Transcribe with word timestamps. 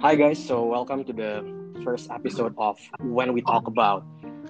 Hi 0.00 0.16
guys, 0.16 0.40
so 0.40 0.64
welcome 0.64 1.04
to 1.04 1.12
the 1.12 1.44
first 1.84 2.08
episode 2.08 2.56
of 2.56 2.80
When 3.04 3.36
We 3.36 3.44
Talk 3.44 3.68
About. 3.68 4.00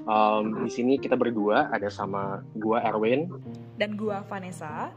Um, 0.06 0.62
di 0.62 0.70
sini 0.70 0.94
kita 0.94 1.18
berdua 1.18 1.74
ada 1.74 1.90
sama 1.90 2.46
gua 2.62 2.78
Erwin 2.86 3.26
dan 3.74 3.98
gua 3.98 4.22
Vanessa. 4.30 4.94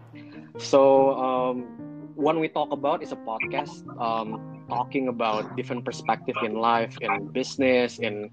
So 0.62 1.18
um, 1.18 1.66
When 2.14 2.38
We 2.38 2.54
Talk 2.54 2.70
About 2.70 3.02
is 3.02 3.10
a 3.10 3.18
podcast 3.26 3.82
um, 3.98 4.38
talking 4.70 5.10
about 5.10 5.58
different 5.58 5.90
perspective 5.90 6.38
in 6.46 6.54
life, 6.54 6.94
in 7.02 7.34
business, 7.34 7.98
in 7.98 8.30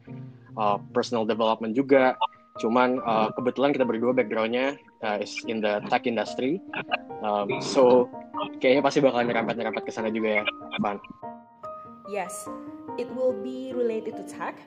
uh, 0.60 0.76
personal 0.92 1.24
development 1.24 1.72
juga. 1.72 2.20
Cuman 2.60 3.00
uh, 3.00 3.32
kebetulan 3.32 3.72
kita 3.72 3.88
berdua 3.88 4.12
backgroundnya 4.12 4.76
uh, 5.00 5.16
is 5.16 5.40
in 5.48 5.64
the 5.64 5.80
tech 5.88 6.04
industry. 6.04 6.60
Um, 7.24 7.64
so 7.64 8.12
kayaknya 8.60 8.84
pasti 8.84 9.00
bakal 9.00 9.24
nyerempet-nyerempet 9.24 9.88
ke 9.88 9.92
sana 9.92 10.12
juga 10.12 10.40
ya, 10.40 10.44
Van. 10.84 11.00
Yes, 12.10 12.48
it 12.98 13.06
will 13.14 13.32
be 13.32 13.70
related 13.70 14.18
to 14.18 14.26
tech 14.26 14.58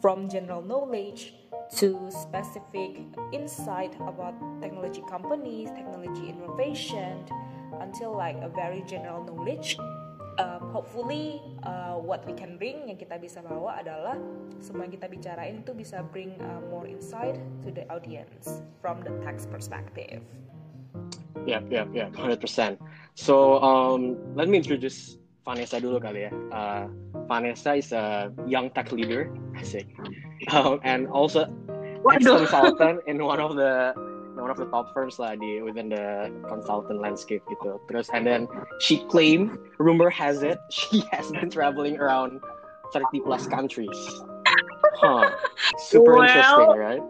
from 0.00 0.30
general 0.30 0.62
knowledge 0.62 1.34
to 1.82 1.98
specific 2.14 3.02
insight 3.32 3.90
about 4.06 4.38
technology 4.62 5.02
companies, 5.10 5.70
technology 5.74 6.30
innovation, 6.30 7.26
until 7.80 8.14
like 8.14 8.38
a 8.38 8.48
very 8.48 8.86
general 8.86 9.24
knowledge. 9.24 9.76
Um, 10.38 10.70
hopefully, 10.70 11.42
uh, 11.66 11.98
what 11.98 12.22
we 12.22 12.38
can 12.38 12.56
bring 12.56 12.86
yang 12.86 12.96
kita 12.96 13.18
bisa 13.18 13.42
bawa 13.42 13.82
adalah 13.82 14.16
semua 14.62 14.86
yang 14.86 14.94
kita 14.94 15.10
bicarain 15.10 15.60
itu 15.60 15.74
bisa 15.74 16.06
bring 16.06 16.38
uh, 16.38 16.62
more 16.70 16.86
insight 16.86 17.34
to 17.66 17.74
the 17.74 17.82
audience 17.90 18.62
from 18.78 19.02
the 19.02 19.10
text 19.26 19.50
perspective. 19.50 20.22
Yeah, 21.44 21.66
yeah, 21.66 21.90
yeah, 21.90 22.14
hundred 22.14 22.38
percent. 22.38 22.78
So 23.18 23.58
um, 23.58 24.14
let 24.38 24.46
me 24.46 24.56
introduce 24.62 25.18
Vanessa 25.42 25.82
dulu 25.82 25.98
kali 25.98 26.26
ya. 26.26 26.32
Uh, 26.54 26.86
Vanessa 27.26 27.74
is 27.74 27.90
a 27.90 28.30
young 28.46 28.70
tech 28.70 28.92
leader, 28.94 29.30
asik, 29.58 29.90
um, 30.54 30.78
and 30.86 31.10
also 31.10 31.50
ex 32.10 32.26
consultant 32.26 33.02
in 33.06 33.22
one 33.22 33.40
of 33.42 33.58
the 33.58 33.94
one 34.38 34.50
of 34.50 34.56
the 34.56 34.66
top 34.66 34.94
firms 34.94 35.18
lah 35.18 35.34
di 35.34 35.60
within 35.62 35.90
the 35.90 36.30
consultant 36.46 37.02
landscape 37.02 37.42
gitu. 37.50 37.78
Terus 37.90 38.08
and 38.14 38.26
then 38.26 38.46
she 38.78 39.02
claimed, 39.10 39.58
rumor 39.78 40.10
has 40.10 40.42
it, 40.42 40.58
she 40.70 41.02
has 41.10 41.30
been 41.30 41.50
traveling 41.50 41.98
around 41.98 42.40
30 42.94 43.20
plus 43.26 43.46
countries. 43.46 43.98
Huh. 45.02 45.30
Super 45.78 46.16
well, 46.16 46.28
interesting, 46.28 46.70
right? 46.78 47.02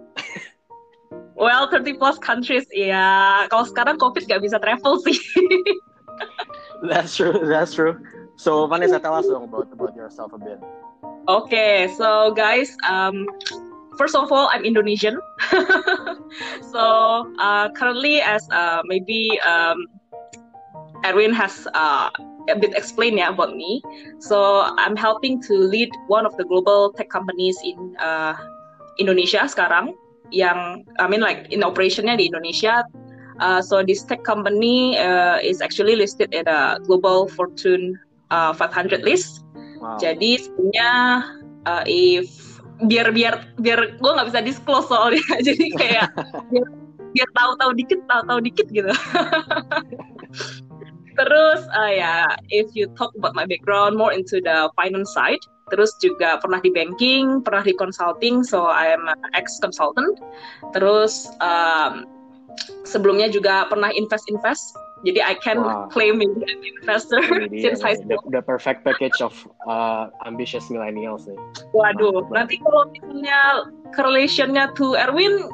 well, 1.37 1.69
30 1.69 2.01
plus 2.01 2.17
countries 2.19 2.65
ya. 2.73 3.45
Kalau 3.53 3.69
sekarang 3.69 4.01
COVID 4.01 4.25
gak 4.25 4.41
bisa 4.41 4.57
travel 4.57 4.97
sih. 5.05 5.19
that's 6.89 7.17
true. 7.17 7.37
That's 7.45 7.75
true. 7.75 7.99
So 8.37 8.67
Vanessa, 8.67 8.99
tell 8.99 9.15
us 9.15 9.29
about 9.29 9.69
about 9.73 9.95
yourself 9.97 10.33
a 10.33 10.39
bit. 10.39 10.59
Okay, 11.29 11.87
so 11.95 12.33
guys, 12.35 12.75
um, 12.89 13.29
first 13.97 14.17
of 14.17 14.33
all, 14.33 14.49
I'm 14.51 14.65
Indonesian. 14.65 15.21
so 16.73 16.83
uh, 17.39 17.71
currently, 17.77 18.21
as 18.21 18.43
uh, 18.51 18.83
maybe 18.85 19.39
um, 19.47 19.87
Erwin 21.07 21.33
has 21.33 21.69
uh, 21.75 22.11
a 22.51 22.59
bit 22.59 22.75
explained 22.75 23.19
yeah, 23.19 23.31
about 23.31 23.55
me, 23.55 23.83
so 24.19 24.67
I'm 24.79 24.97
helping 24.97 25.41
to 25.47 25.55
lead 25.55 25.91
one 26.09 26.27
of 26.27 26.37
the 26.37 26.45
global 26.45 26.93
tech 26.93 27.09
companies 27.11 27.59
in 27.63 27.95
uh, 28.01 28.35
Indonesia 28.99 29.47
sekarang. 29.47 29.95
Yang 30.33 30.89
I 30.99 31.07
mean 31.07 31.21
like 31.21 31.53
in 31.53 31.63
operationnya 31.63 32.19
di 32.19 32.27
Indonesia. 32.33 32.83
Uh, 33.41 33.63
so 33.63 33.83
this 33.83 34.03
tech 34.03 34.23
company 34.23 34.99
uh, 34.99 35.39
is 35.43 35.61
actually 35.61 35.97
listed 35.97 36.35
at 36.35 36.47
a 36.47 36.79
global 36.87 37.27
Fortune 37.27 37.99
uh, 38.33 38.57
500 38.57 39.05
list. 39.05 39.45
Wow. 39.79 40.01
Jadi 40.01 40.41
sebenarnya 40.41 40.91
uh, 41.69 41.85
if 41.85 42.59
biar 42.89 43.15
biar 43.15 43.47
biar 43.63 44.01
gue 44.01 44.11
nggak 44.11 44.29
bisa 44.33 44.41
disclose 44.43 44.91
soalnya 44.91 45.23
jadi 45.47 45.65
kayak 45.79 46.09
biar, 46.51 46.67
biar 47.15 47.29
tahu-tahu 47.37 47.71
dikit 47.77 48.01
tahu-tahu 48.09 48.41
dikit 48.43 48.67
gitu. 48.73 48.91
Terus 51.13 51.61
uh, 51.77 51.93
ya, 51.93 52.25
if 52.49 52.73
you 52.73 52.89
talk 52.97 53.13
about 53.21 53.37
my 53.37 53.45
background 53.45 54.01
more 54.01 54.17
into 54.17 54.41
the 54.41 54.73
finance 54.81 55.13
side, 55.13 55.45
terus 55.69 55.93
juga 56.01 56.41
pernah 56.41 56.57
di 56.65 56.73
banking, 56.73 57.45
pernah 57.45 57.61
di 57.61 57.77
consulting, 57.77 58.41
so 58.41 58.65
I 58.73 58.97
am 58.97 59.05
ex 59.37 59.61
consultant. 59.61 60.17
Terus 60.73 61.29
um, 61.45 62.09
sebelumnya 62.89 63.29
juga 63.29 63.69
pernah 63.69 63.93
invest 63.93 64.25
invest 64.33 64.73
jadi 65.03 65.21
I 65.23 65.35
can 65.39 65.59
wow. 65.59 65.91
claim 65.91 66.23
an 66.23 66.43
investor 66.47 67.23
dia, 67.51 67.63
since 67.65 67.83
high 67.83 67.99
school. 67.99 68.23
The, 68.31 68.39
the 68.39 68.43
perfect 68.43 68.87
package 68.87 69.19
of 69.19 69.35
uh, 69.67 70.15
ambitious 70.27 70.71
millennials 70.71 71.27
nih. 71.27 71.39
Waduh, 71.75 72.31
nah, 72.31 72.47
nanti 72.47 72.63
kalau 72.63 72.91
misalnya 72.95 73.39
correlationnya 73.95 74.71
to 74.79 74.95
Erwin, 74.95 75.51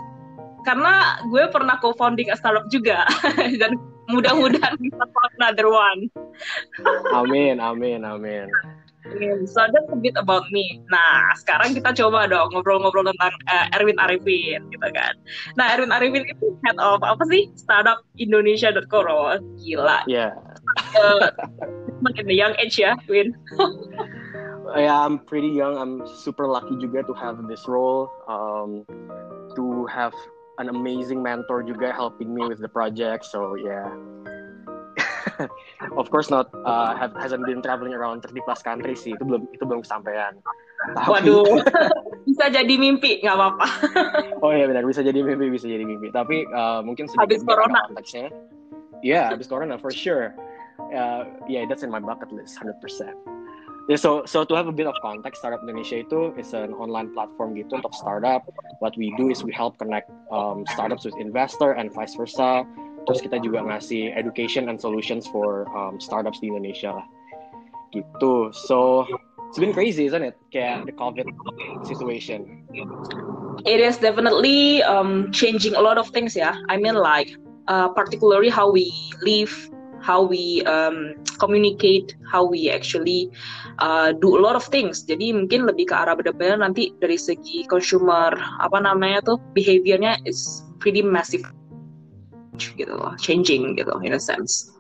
karena 0.69 1.25
gue 1.33 1.49
pernah 1.49 1.81
co-founding 1.81 2.29
a 2.29 2.37
startup 2.37 2.69
juga 2.69 3.09
dan 3.61 3.81
mudah-mudahan 4.13 4.77
bisa 4.81 5.05
another 5.41 5.69
one. 5.73 6.13
amin, 7.17 7.61
amin, 7.61 8.05
amin. 8.05 8.49
So 9.49 9.65
that's 9.73 9.91
a 9.91 9.99
bit 9.99 10.15
about 10.21 10.47
me. 10.53 10.85
Nah, 10.93 11.33
sekarang 11.41 11.75
kita 11.75 11.97
coba 11.97 12.29
dong 12.29 12.53
ngobrol-ngobrol 12.53 13.09
tentang 13.09 13.35
uh, 13.49 13.67
Erwin 13.81 13.97
Arifin 13.97 14.61
gitu 14.69 14.89
kan. 14.93 15.17
Nah, 15.57 15.75
Erwin 15.75 15.91
Arifin 15.91 16.29
itu 16.29 16.55
head 16.69 16.77
of 16.79 17.01
apa 17.01 17.25
sih? 17.33 17.49
Startup 17.57 18.05
Indonesia.co. 18.21 19.01
Oh, 19.09 19.41
gila. 19.61 20.05
Yeah. 20.05 20.37
uh, 20.97 21.31
makin 22.05 22.29
young 22.31 22.55
age 22.61 22.79
ya, 22.79 22.95
Win. 23.09 23.35
yeah, 24.77 24.99
I'm 24.99 25.19
pretty 25.19 25.49
young. 25.49 25.77
I'm 25.77 26.07
super 26.07 26.47
lucky 26.47 26.77
juga 26.79 27.07
to 27.07 27.15
have 27.15 27.41
this 27.49 27.67
role. 27.67 28.13
Um, 28.29 28.85
to 29.57 29.87
have 29.89 30.13
an 30.59 30.69
amazing 30.69 31.23
mentor 31.23 31.63
juga 31.63 31.95
helping 31.95 32.35
me 32.35 32.47
with 32.47 32.61
the 32.61 32.69
project. 32.71 33.25
So 33.25 33.55
yeah, 33.55 33.89
of 36.01 36.11
course 36.11 36.31
not 36.31 36.51
uh, 36.65 36.97
have, 36.97 37.15
hasn't 37.17 37.45
been 37.47 37.63
traveling 37.63 37.95
around 37.95 38.23
30 38.23 38.43
plus 38.45 38.61
countries 38.63 39.03
sih. 39.03 39.15
Itu 39.15 39.25
belum 39.25 39.49
itu 39.55 39.65
belum 39.65 39.83
kesampaian. 39.83 40.39
Tapi... 40.95 41.09
waduh. 41.11 41.45
Bisa 42.29 42.53
jadi 42.53 42.75
mimpi 42.79 43.25
nggak 43.25 43.35
apa-apa. 43.35 43.67
Oh 44.45 44.55
iya 44.55 44.71
benar. 44.71 44.87
Bisa 44.87 45.03
jadi 45.03 45.19
mimpi 45.19 45.51
bisa 45.51 45.67
jadi 45.67 45.83
mimpi. 45.83 46.15
Tapi 46.15 46.47
uh, 46.55 46.79
mungkin 46.87 47.11
sedikit 47.11 47.43
habis 47.43 47.43
corona. 47.43 47.81
konteksnya. 47.91 48.31
Ya 49.03 49.03
yeah, 49.03 49.25
habis 49.35 49.51
corona 49.51 49.75
for 49.75 49.91
sure. 49.91 50.31
Uh, 50.95 51.27
yeah 51.51 51.67
that's 51.67 51.83
in 51.83 51.91
my 51.91 51.99
bucket 51.99 52.31
list 52.31 52.55
100% 52.63 52.79
Yeah, 53.89 53.97
so 53.97 54.29
so 54.29 54.45
to 54.45 54.53
have 54.53 54.69
a 54.69 54.73
bit 54.73 54.85
of 54.85 54.93
context, 55.01 55.41
Startup 55.41 55.65
Indonesia 55.65 56.05
itu 56.05 56.37
is 56.37 56.53
an 56.53 56.77
online 56.77 57.09
platform 57.17 57.57
gitu 57.57 57.81
untuk 57.81 57.97
startup. 57.97 58.45
What 58.85 58.93
we 59.01 59.17
do 59.17 59.33
is 59.33 59.41
we 59.41 59.49
help 59.49 59.81
connect 59.81 60.13
um, 60.29 60.69
startups 60.69 61.09
with 61.09 61.17
investor 61.17 61.73
and 61.73 61.89
vice 61.89 62.13
versa. 62.13 62.69
Terus 63.09 63.25
kita 63.25 63.41
juga 63.41 63.65
ngasih 63.65 64.13
education 64.13 64.69
and 64.69 64.77
solutions 64.77 65.25
for 65.25 65.65
um, 65.73 65.97
startups 65.97 66.45
di 66.45 66.53
Indonesia 66.53 66.93
lah. 67.01 67.07
Gitu. 67.89 68.53
So 68.53 69.09
it's 69.49 69.57
been 69.57 69.73
crazy, 69.73 70.05
isn't 70.05 70.21
it? 70.21 70.37
Kayak 70.53 70.85
the 70.85 70.93
COVID 70.93 71.25
situation. 71.89 72.69
It 73.65 73.81
is 73.81 73.97
definitely 73.97 74.85
um, 74.85 75.33
changing 75.33 75.73
a 75.73 75.81
lot 75.81 75.97
of 75.97 76.13
things 76.13 76.37
ya. 76.37 76.53
I 76.69 76.77
mean 76.77 76.95
like 76.95 77.33
uh, 77.67 77.89
particularly 77.97 78.53
how 78.53 78.69
we 78.69 78.93
live, 79.25 79.51
how 80.05 80.23
we 80.23 80.61
um, 80.69 81.17
communicate, 81.41 82.13
how 82.29 82.45
we 82.45 82.69
actually 82.69 83.33
uh, 83.81 84.13
do 84.13 84.37
a 84.37 84.41
lot 84.41 84.53
of 84.53 84.69
things. 84.69 85.01
Jadi 85.01 85.33
mungkin 85.33 85.65
lebih 85.65 85.89
ke 85.89 85.95
arah 85.97 86.13
benar-benar 86.13 86.61
nanti 86.61 86.93
dari 87.01 87.17
segi 87.17 87.65
consumer 87.73 88.37
apa 88.61 88.79
namanya 88.85 89.25
tuh 89.25 89.41
behaviornya 89.57 90.21
is 90.29 90.61
pretty 90.79 91.01
massive 91.01 91.43
gitu 92.59 92.91
loh, 92.91 93.15
changing 93.19 93.79
gitu 93.79 93.95
in 94.03 94.15
a 94.15 94.21
sense. 94.21 94.75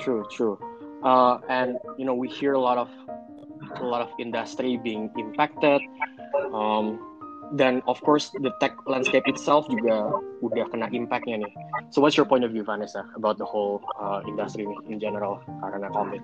True, 0.00 0.24
true. 0.32 0.56
Uh, 1.02 1.42
and 1.50 1.76
you 1.98 2.06
know 2.06 2.14
we 2.14 2.30
hear 2.30 2.54
a 2.54 2.62
lot 2.62 2.78
of 2.78 2.88
a 3.80 3.86
lot 3.86 4.00
of 4.00 4.10
industry 4.18 4.78
being 4.78 5.10
impacted. 5.18 5.82
Um, 6.52 7.00
dan 7.56 7.84
of 7.84 8.00
course 8.00 8.32
the 8.40 8.50
tech 8.60 8.72
landscape 8.88 9.28
itself 9.28 9.68
juga 9.68 10.08
udah 10.40 10.64
kena 10.72 10.88
impactnya 10.88 11.44
nih. 11.44 11.52
So 11.92 12.00
what's 12.00 12.16
your 12.16 12.24
point 12.24 12.44
of 12.44 12.52
view 12.52 12.64
Vanessa 12.64 13.04
about 13.12 13.36
the 13.36 13.44
whole 13.44 13.84
uh, 14.00 14.24
industry 14.24 14.64
in 14.88 14.96
general 14.96 15.44
karena 15.60 15.92
COVID? 15.92 16.22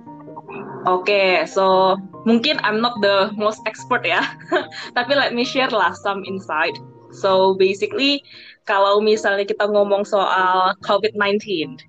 Oke, 0.88 1.05
okay, 1.05 1.29
so 1.44 1.97
mungkin 2.25 2.56
I'm 2.64 2.81
not 2.81 3.05
the 3.05 3.29
most 3.37 3.61
expert 3.69 4.08
ya, 4.08 4.25
tapi 4.97 5.12
let 5.12 5.37
me 5.37 5.44
share 5.44 5.69
lah 5.69 5.93
some 5.93 6.25
insight. 6.25 6.76
So 7.12 7.56
basically 7.56 8.22
kalau 8.69 9.00
misalnya 9.00 9.49
kita 9.49 9.64
ngomong 9.64 10.05
soal 10.05 10.76
COVID-19 10.84 11.40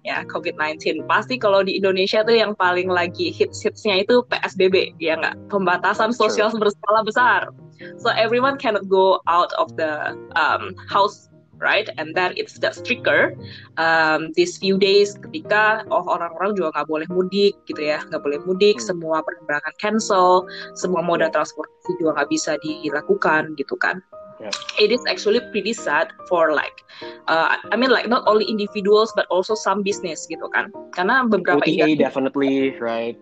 ya 0.07 0.23
COVID-19 0.31 1.03
pasti 1.11 1.35
kalau 1.35 1.59
di 1.59 1.75
Indonesia 1.75 2.23
tuh 2.23 2.39
yang 2.39 2.55
paling 2.55 2.87
lagi 2.87 3.35
hits-hitsnya 3.35 4.07
itu 4.07 4.23
PSBB 4.31 4.95
ya 5.03 5.19
nggak 5.19 5.35
pembatasan 5.51 6.15
sosial 6.15 6.47
berskala 6.55 7.03
besar 7.03 7.51
so 7.99 8.15
everyone 8.15 8.55
cannot 8.55 8.87
go 8.87 9.19
out 9.27 9.51
of 9.59 9.75
the 9.75 10.15
um, 10.39 10.71
house 10.87 11.27
right? 11.59 11.91
And 11.99 12.15
then 12.15 12.33
it's 12.39 12.57
the 12.57 12.71
stricter 12.71 13.35
um, 13.77 14.31
these 14.33 14.57
few 14.57 14.79
days 14.79 15.19
ketika 15.19 15.83
oh 15.91 16.07
orang-orang 16.07 16.55
juga 16.55 16.71
nggak 16.71 16.87
boleh 16.87 17.07
mudik 17.11 17.59
gitu 17.67 17.83
ya, 17.83 17.99
nggak 18.07 18.23
boleh 18.23 18.39
mudik, 18.47 18.79
hmm. 18.79 18.87
semua 18.87 19.21
penerbangan 19.21 19.75
cancel, 19.77 20.47
semua 20.73 21.03
moda 21.03 21.27
transportasi 21.29 21.99
juga 21.99 22.15
nggak 22.19 22.31
bisa 22.31 22.55
dilakukan 22.63 23.53
gitu 23.59 23.75
kan. 23.75 23.99
Yeah. 24.39 24.55
It 24.79 24.95
is 24.95 25.03
actually 25.11 25.43
pretty 25.51 25.75
sad 25.75 26.15
for 26.31 26.55
like, 26.55 26.79
uh, 27.27 27.59
I 27.71 27.75
mean 27.75 27.91
like 27.91 28.07
not 28.07 28.23
only 28.23 28.47
individuals 28.47 29.11
but 29.15 29.27
also 29.27 29.53
some 29.53 29.83
business 29.83 30.23
gitu 30.31 30.47
kan, 30.55 30.71
karena 30.95 31.27
beberapa 31.27 31.59
OTA 31.59 31.99
definitely 31.99 32.71
right. 32.79 33.19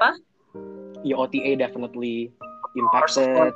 Apa? 0.00 0.16
Ya 1.04 1.20
OTA 1.20 1.60
definitely 1.60 2.32
impacted. 2.76 3.52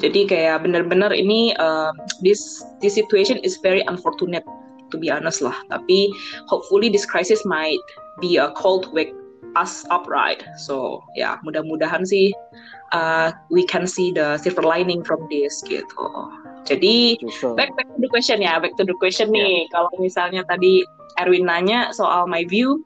Jadi 0.00 0.24
kayak 0.28 0.64
benar-benar 0.64 1.12
ini 1.12 1.52
uh, 1.60 1.92
this 2.24 2.64
this 2.80 2.96
situation 2.96 3.36
is 3.44 3.60
very 3.60 3.84
unfortunate 3.88 4.44
to 4.92 4.96
be 5.00 5.08
honest 5.08 5.40
lah. 5.40 5.56
Tapi 5.72 6.12
hopefully 6.48 6.92
this 6.92 7.08
crisis 7.08 7.44
might 7.48 7.80
be 8.20 8.36
a 8.36 8.52
to 8.60 8.88
wake 8.92 9.12
us 9.56 9.84
up 9.88 10.04
right. 10.08 10.40
So 10.60 11.00
ya 11.16 11.20
yeah, 11.20 11.34
mudah-mudahan 11.44 12.04
sih 12.08 12.32
uh, 12.92 13.32
we 13.50 13.64
can 13.66 13.88
see 13.88 14.12
the 14.12 14.38
silver 14.38 14.62
lining 14.62 15.02
from 15.02 15.24
this 15.32 15.64
gitu. 15.66 16.06
Jadi 16.62 17.18
back 17.58 17.74
back 17.74 17.88
to 17.90 17.98
the 17.98 18.10
question 18.12 18.38
ya, 18.38 18.62
back 18.62 18.78
to 18.78 18.86
the 18.86 18.94
question 19.02 19.34
yeah. 19.34 19.42
nih. 19.42 19.56
Kalau 19.74 19.90
misalnya 19.98 20.46
tadi 20.46 20.86
Erwin 21.18 21.50
nanya 21.50 21.90
soal 21.90 22.30
my 22.30 22.46
view 22.46 22.84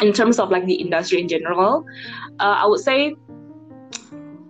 in 0.00 0.10
terms 0.10 0.40
of 0.40 0.48
like 0.48 0.64
the 0.64 0.78
industry 0.80 1.20
in 1.20 1.28
general, 1.28 1.84
uh, 2.40 2.56
I 2.56 2.64
would 2.64 2.80
say 2.80 3.12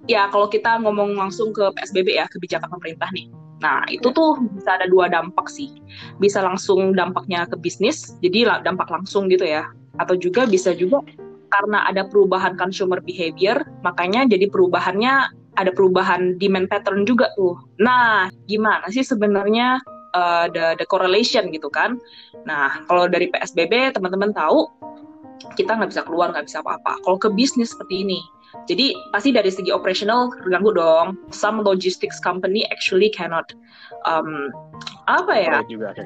ya 0.07 0.31
kalau 0.31 0.47
kita 0.47 0.79
ngomong 0.79 1.19
langsung 1.19 1.51
ke 1.51 1.75
PSBB 1.75 2.15
ya 2.15 2.31
kebijakan 2.31 2.71
pemerintah 2.71 3.11
nih. 3.11 3.27
Nah 3.63 3.83
itu 3.91 4.11
tuh 4.15 4.39
bisa 4.59 4.79
ada 4.79 4.87
dua 4.87 5.11
dampak 5.11 5.51
sih. 5.51 5.71
Bisa 6.23 6.43
langsung 6.43 6.95
dampaknya 6.95 7.47
ke 7.51 7.59
bisnis, 7.59 8.15
jadi 8.23 8.63
dampak 8.63 8.91
langsung 8.91 9.27
gitu 9.27 9.43
ya. 9.47 9.67
Atau 9.99 10.17
juga 10.17 10.47
bisa 10.47 10.71
juga 10.75 11.03
karena 11.53 11.85
ada 11.85 12.09
perubahan 12.09 12.57
consumer 12.57 13.05
behavior, 13.05 13.61
makanya 13.85 14.25
jadi 14.25 14.49
perubahannya 14.49 15.29
ada 15.61 15.71
perubahan 15.71 16.41
demand 16.41 16.73
pattern 16.73 17.05
juga 17.05 17.29
tuh. 17.37 17.61
Nah 17.77 18.33
gimana 18.49 18.89
sih 18.89 19.05
sebenarnya 19.05 19.85
uh, 20.17 20.49
the 20.49 20.81
the 20.81 20.87
correlation 20.89 21.53
gitu 21.53 21.69
kan? 21.69 22.01
Nah 22.49 22.81
kalau 22.89 23.05
dari 23.07 23.29
PSBB 23.29 23.93
teman-teman 23.93 24.33
tahu 24.33 24.65
kita 25.61 25.77
nggak 25.77 25.93
bisa 25.93 26.03
keluar 26.09 26.33
nggak 26.33 26.49
bisa 26.49 26.65
apa-apa. 26.65 26.97
Kalau 27.05 27.21
ke 27.21 27.29
bisnis 27.29 27.77
seperti 27.77 28.01
ini 28.09 28.21
jadi 28.69 28.93
pasti 29.11 29.33
dari 29.33 29.49
segi 29.49 29.73
operational 29.73 30.31
terganggu 30.45 30.77
dong. 30.77 31.17
Some 31.33 31.65
logistics 31.65 32.21
company 32.21 32.69
actually 32.69 33.09
cannot 33.11 33.49
um, 34.05 34.53
apa 35.09 35.33
ya? 35.35 35.57
juga. 35.67 35.97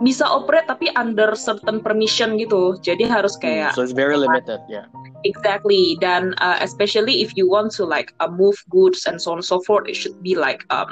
Bisa 0.00 0.24
operate 0.24 0.66
tapi 0.68 0.88
under 0.96 1.36
certain 1.36 1.84
permission 1.84 2.40
gitu. 2.40 2.80
Jadi 2.80 3.04
harus 3.04 3.36
hmm, 3.36 3.44
kayak. 3.44 3.72
So 3.76 3.84
it's 3.84 3.96
very 3.96 4.16
limited, 4.16 4.60
ya. 4.66 4.84
Yeah. 4.84 4.86
Exactly. 5.28 6.00
Dan 6.00 6.32
uh, 6.40 6.56
especially 6.64 7.20
if 7.20 7.36
you 7.36 7.44
want 7.44 7.72
to 7.76 7.84
like 7.84 8.16
uh, 8.24 8.30
move 8.32 8.56
goods 8.72 9.04
and 9.04 9.20
so 9.20 9.36
on 9.36 9.44
and 9.44 9.46
so 9.46 9.60
forth, 9.68 9.84
it 9.84 9.96
should 9.96 10.16
be 10.24 10.32
like 10.32 10.64
um, 10.72 10.88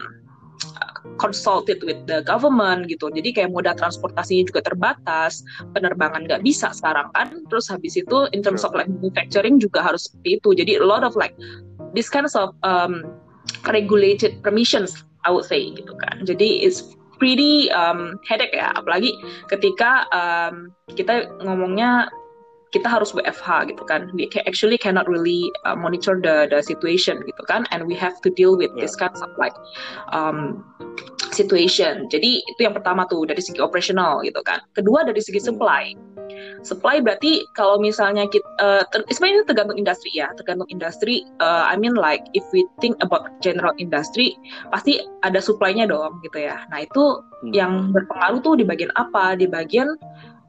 consulted 1.16 1.80
with 1.82 1.98
the 2.04 2.20
government 2.28 2.86
gitu. 2.92 3.08
Jadi 3.08 3.32
kayak 3.32 3.50
moda 3.52 3.72
transportasinya 3.72 4.44
juga 4.48 4.60
terbatas, 4.68 5.40
penerbangan 5.72 6.28
nggak 6.28 6.44
bisa 6.44 6.70
sekarang 6.76 7.08
kan. 7.16 7.44
Terus 7.48 7.72
habis 7.72 7.96
itu 7.96 8.28
in 8.36 8.44
terms 8.44 8.62
of 8.62 8.76
like 8.76 8.88
manufacturing 8.88 9.56
juga 9.56 9.80
harus 9.80 10.08
seperti 10.08 10.38
itu. 10.40 10.48
Jadi 10.52 10.72
a 10.78 10.84
lot 10.84 11.00
of 11.00 11.16
like 11.16 11.32
this 11.96 12.12
kinds 12.12 12.36
of 12.36 12.52
um, 12.62 13.08
regulated 13.72 14.38
permissions 14.44 15.04
I 15.26 15.34
would 15.34 15.48
say 15.48 15.72
gitu 15.74 15.92
kan. 15.98 16.22
Jadi 16.24 16.62
it's 16.62 16.97
pretty 17.18 17.70
um, 17.74 18.16
headache 18.24 18.54
ya, 18.54 18.72
apalagi 18.74 19.14
ketika 19.50 20.06
um, 20.14 20.70
kita 20.94 21.28
ngomongnya 21.42 22.08
kita 22.68 22.88
harus 22.88 23.16
WFH 23.16 23.72
gitu 23.72 23.82
kan. 23.88 24.12
We 24.12 24.28
actually 24.44 24.76
cannot 24.76 25.08
really 25.08 25.48
uh, 25.64 25.76
monitor 25.76 26.20
the 26.20 26.48
the 26.52 26.60
situation 26.60 27.24
gitu 27.24 27.42
kan, 27.48 27.64
and 27.72 27.88
we 27.88 27.96
have 27.96 28.20
to 28.24 28.28
deal 28.32 28.56
with 28.56 28.72
yeah. 28.76 28.84
this 28.84 28.94
kind 28.96 29.14
of 29.16 29.32
like 29.40 29.56
um, 30.12 30.64
situation. 31.32 32.08
Jadi 32.12 32.44
itu 32.44 32.60
yang 32.60 32.76
pertama 32.76 33.08
tuh 33.08 33.24
dari 33.24 33.40
segi 33.40 33.60
operational 33.60 34.20
gitu 34.24 34.40
kan. 34.44 34.60
Kedua 34.76 35.04
dari 35.04 35.20
segi 35.20 35.40
supply. 35.40 35.96
Supply 36.66 36.98
berarti 37.02 37.46
kalau 37.54 37.78
misalnya 37.78 38.26
kita, 38.26 38.46
uh, 38.58 38.82
ter, 38.90 39.06
sebenarnya 39.10 39.46
tergantung 39.46 39.78
industri 39.78 40.10
ya, 40.14 40.28
tergantung 40.34 40.68
industri. 40.70 41.26
Uh, 41.38 41.66
I 41.66 41.78
mean 41.78 41.94
like 41.94 42.26
if 42.34 42.42
we 42.50 42.66
think 42.82 42.98
about 43.04 43.30
general 43.38 43.74
industry, 43.78 44.34
pasti 44.74 45.02
ada 45.22 45.38
supply-nya 45.38 45.86
dong 45.86 46.18
gitu 46.26 46.42
ya. 46.48 46.66
Nah 46.70 46.84
itu 46.84 47.22
hmm. 47.46 47.54
yang 47.54 47.72
berpengaruh 47.94 48.42
tuh 48.42 48.54
di 48.58 48.64
bagian 48.66 48.90
apa? 48.98 49.38
Di 49.38 49.46
bagian 49.46 49.94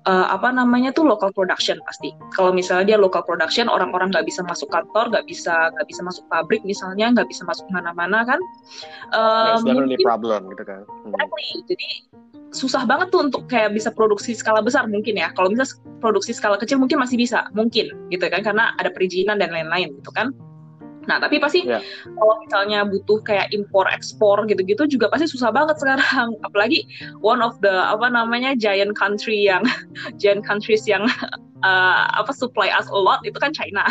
uh, 0.09 0.27
apa 0.31 0.49
namanya 0.53 0.89
tuh 0.95 1.03
local 1.05 1.33
production 1.33 1.77
pasti. 1.85 2.13
Kalau 2.33 2.49
misalnya 2.55 2.95
dia 2.95 2.97
local 2.97 3.25
production, 3.25 3.67
orang-orang 3.67 4.13
nggak 4.13 4.25
bisa 4.25 4.45
masuk 4.45 4.69
kantor, 4.71 5.11
nggak 5.11 5.25
bisa 5.27 5.73
nggak 5.75 5.87
bisa 5.89 6.01
masuk 6.05 6.23
pabrik 6.31 6.61
misalnya, 6.63 7.11
nggak 7.11 7.27
bisa 7.27 7.43
masuk 7.43 7.65
mana-mana 7.73 8.23
kan. 8.23 8.39
Um, 9.11 9.65
definitely 9.65 9.99
problem 10.01 10.47
gitu 10.53 10.63
kan. 10.63 10.81
Hmm. 10.87 11.11
Exactly. 11.13 11.49
Jadi 11.69 11.89
susah 12.49 12.85
banget 12.85 13.13
tuh 13.13 13.29
untuk 13.29 13.45
kayak 13.45 13.73
bisa 13.77 13.93
produksi 13.93 14.33
skala 14.33 14.61
besar 14.63 14.89
mungkin 14.89 15.17
ya. 15.17 15.29
Kalau 15.37 15.53
misalnya 15.53 15.77
produksi 16.01 16.33
skala 16.33 16.57
kecil 16.57 16.81
mungkin 16.81 16.97
masih 17.01 17.17
bisa, 17.17 17.45
mungkin 17.53 17.93
gitu 18.09 18.25
kan 18.25 18.41
karena 18.41 18.73
ada 18.81 18.89
perizinan 18.89 19.37
dan 19.37 19.53
lain-lain 19.53 19.93
gitu 20.01 20.11
kan. 20.13 20.33
Nah, 21.09 21.17
tapi 21.17 21.41
pasti 21.41 21.65
yeah. 21.65 21.81
kalau 22.05 22.37
misalnya 22.45 22.85
butuh 22.85 23.17
kayak 23.25 23.49
impor 23.49 23.89
ekspor 23.89 24.45
gitu-gitu 24.45 24.85
juga 24.85 25.09
pasti 25.09 25.25
susah 25.25 25.49
banget 25.49 25.81
sekarang. 25.81 26.37
Apalagi 26.47 26.85
one 27.25 27.41
of 27.41 27.57
the 27.65 27.71
apa 27.89 28.13
namanya 28.13 28.53
giant 28.53 28.93
country 28.93 29.49
yang 29.49 29.65
giant 30.21 30.45
countries 30.45 30.85
yang 30.85 31.09
uh, 31.65 32.05
apa 32.19 32.29
supply 32.29 32.69
us 32.69 32.85
a 32.93 32.99
lot 32.99 33.21
itu 33.25 33.37
kan 33.41 33.49
China. 33.49 33.89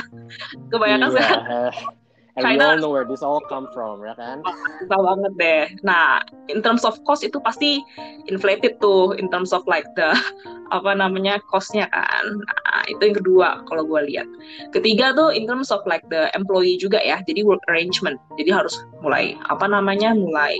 Kebanyakan 0.71 1.11
yeah. 1.11 1.15
sekarang 1.15 1.98
And 2.38 2.46
China, 2.46 2.58
we 2.58 2.70
all 2.70 2.79
know 2.79 2.93
where 2.94 3.02
this 3.02 3.23
all 3.26 3.43
come 3.43 3.67
from, 3.75 4.06
ya 4.06 4.14
kan? 4.14 4.46
Susah 4.79 5.00
banget 5.02 5.32
deh. 5.43 5.62
Nah, 5.82 6.23
in 6.46 6.62
terms 6.62 6.87
of 6.87 6.94
cost 7.02 7.26
itu 7.26 7.43
pasti 7.43 7.82
inflated 8.31 8.79
tuh, 8.79 9.19
in 9.19 9.26
terms 9.26 9.50
of 9.50 9.67
like 9.67 9.90
the 9.99 10.14
apa 10.76 10.94
namanya 10.94 11.43
costnya 11.50 11.90
kan. 11.90 12.25
Nah, 12.38 12.82
itu 12.87 13.02
yang 13.02 13.19
kedua 13.19 13.67
kalau 13.67 13.82
gue 13.82 14.06
lihat. 14.06 14.31
Ketiga 14.70 15.11
tuh 15.19 15.35
in 15.35 15.50
terms 15.50 15.75
of 15.75 15.82
like 15.82 16.06
the 16.14 16.31
employee 16.38 16.79
juga 16.79 17.02
ya, 17.02 17.19
jadi 17.26 17.43
work 17.43 17.62
arrangement. 17.67 18.23
Jadi 18.38 18.55
harus 18.55 18.79
mulai 19.02 19.35
apa 19.50 19.67
namanya, 19.67 20.14
mulai 20.14 20.55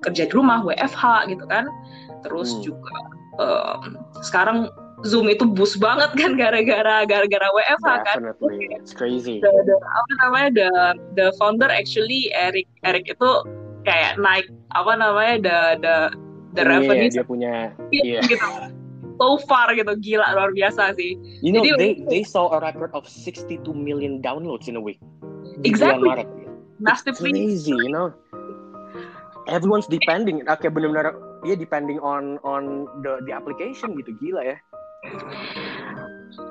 kerja 0.00 0.24
di 0.24 0.32
rumah, 0.32 0.64
WFH 0.64 1.28
gitu 1.28 1.44
kan. 1.44 1.68
Terus 2.24 2.56
hmm. 2.56 2.62
juga 2.64 2.96
um, 3.36 4.00
sekarang 4.24 4.72
Zoom 5.00 5.32
itu 5.32 5.48
boost 5.48 5.80
banget 5.80 6.12
kan 6.12 6.36
gara-gara 6.36 7.08
gara-gara 7.08 7.46
WFH 7.56 7.88
kan. 8.04 8.16
It's 8.76 8.92
crazy. 8.92 9.40
The, 9.40 9.48
the, 9.64 9.76
apa 9.80 10.12
namanya 10.20 10.48
the 10.52 10.70
the 11.16 11.26
founder 11.40 11.72
actually 11.72 12.28
Eric 12.36 12.68
Eric 12.84 13.08
itu 13.08 13.30
kayak 13.88 14.20
naik 14.20 14.52
apa 14.76 14.92
namanya 15.00 15.36
the 15.40 15.58
the 15.80 15.96
the 16.60 16.62
yeah, 16.64 16.72
revenue 16.76 17.08
dia 17.08 17.24
punya 17.24 17.54
iya. 17.92 18.20
gitu. 18.28 18.44
So 19.20 19.36
far 19.44 19.72
gitu 19.76 19.92
gila 20.00 20.36
luar 20.36 20.52
biasa 20.52 20.96
sih. 20.96 21.16
You 21.40 21.52
know 21.52 21.64
Jadi, 21.64 21.76
they 21.80 21.92
they 22.08 22.22
saw 22.24 22.52
a 22.56 22.60
record 22.60 22.92
of 22.92 23.08
62 23.08 23.60
million 23.72 24.20
downloads 24.20 24.68
in 24.68 24.76
a 24.76 24.82
week. 24.82 25.00
Exactly. 25.64 26.28
Massively. 26.80 27.36
Crazy, 27.36 27.76
you 27.76 27.92
know. 27.92 28.16
Everyone's 29.44 29.88
depending. 29.88 30.40
Oke, 30.48 30.64
okay, 30.64 30.68
benar-benar 30.72 31.12
dia 31.44 31.56
depending 31.56 32.00
on 32.00 32.36
on 32.44 32.88
the 33.04 33.20
the 33.24 33.32
application 33.32 33.96
gitu 33.96 34.12
gila 34.20 34.44
ya 34.44 34.56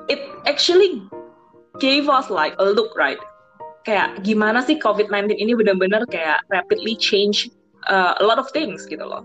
it 0.08 0.20
actually 0.46 1.02
gave 1.78 2.08
us 2.08 2.28
like 2.28 2.54
a 2.58 2.66
look 2.66 2.92
right 2.98 3.20
kayak 3.88 4.20
gimana 4.26 4.60
sih 4.60 4.76
COVID-19 4.76 5.36
ini 5.40 5.56
benar-benar 5.56 6.04
kayak 6.12 6.44
rapidly 6.52 6.92
change 6.98 7.48
uh, 7.88 8.12
a 8.20 8.24
lot 8.24 8.36
of 8.36 8.50
things 8.52 8.84
gitu 8.84 9.02
loh 9.02 9.24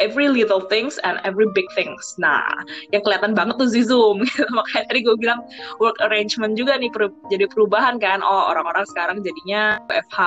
every 0.00 0.32
little 0.32 0.64
things 0.66 0.96
and 1.04 1.20
every 1.28 1.46
big 1.52 1.68
things. 1.76 2.16
Nah, 2.16 2.42
yang 2.90 3.04
kelihatan 3.04 3.36
banget 3.36 3.60
tuh 3.60 3.68
di 3.68 3.84
Zoom. 3.84 4.24
Gitu. 4.24 4.48
Makanya 4.56 4.84
tadi 4.88 5.00
gue 5.04 5.16
bilang 5.20 5.44
work 5.78 6.00
arrangement 6.00 6.56
juga 6.56 6.80
nih 6.80 6.88
per, 6.90 7.12
jadi 7.28 7.46
perubahan 7.46 8.00
kan. 8.00 8.24
Oh, 8.24 8.48
orang-orang 8.48 8.88
sekarang 8.88 9.20
jadinya 9.20 9.78
WFH 9.92 10.18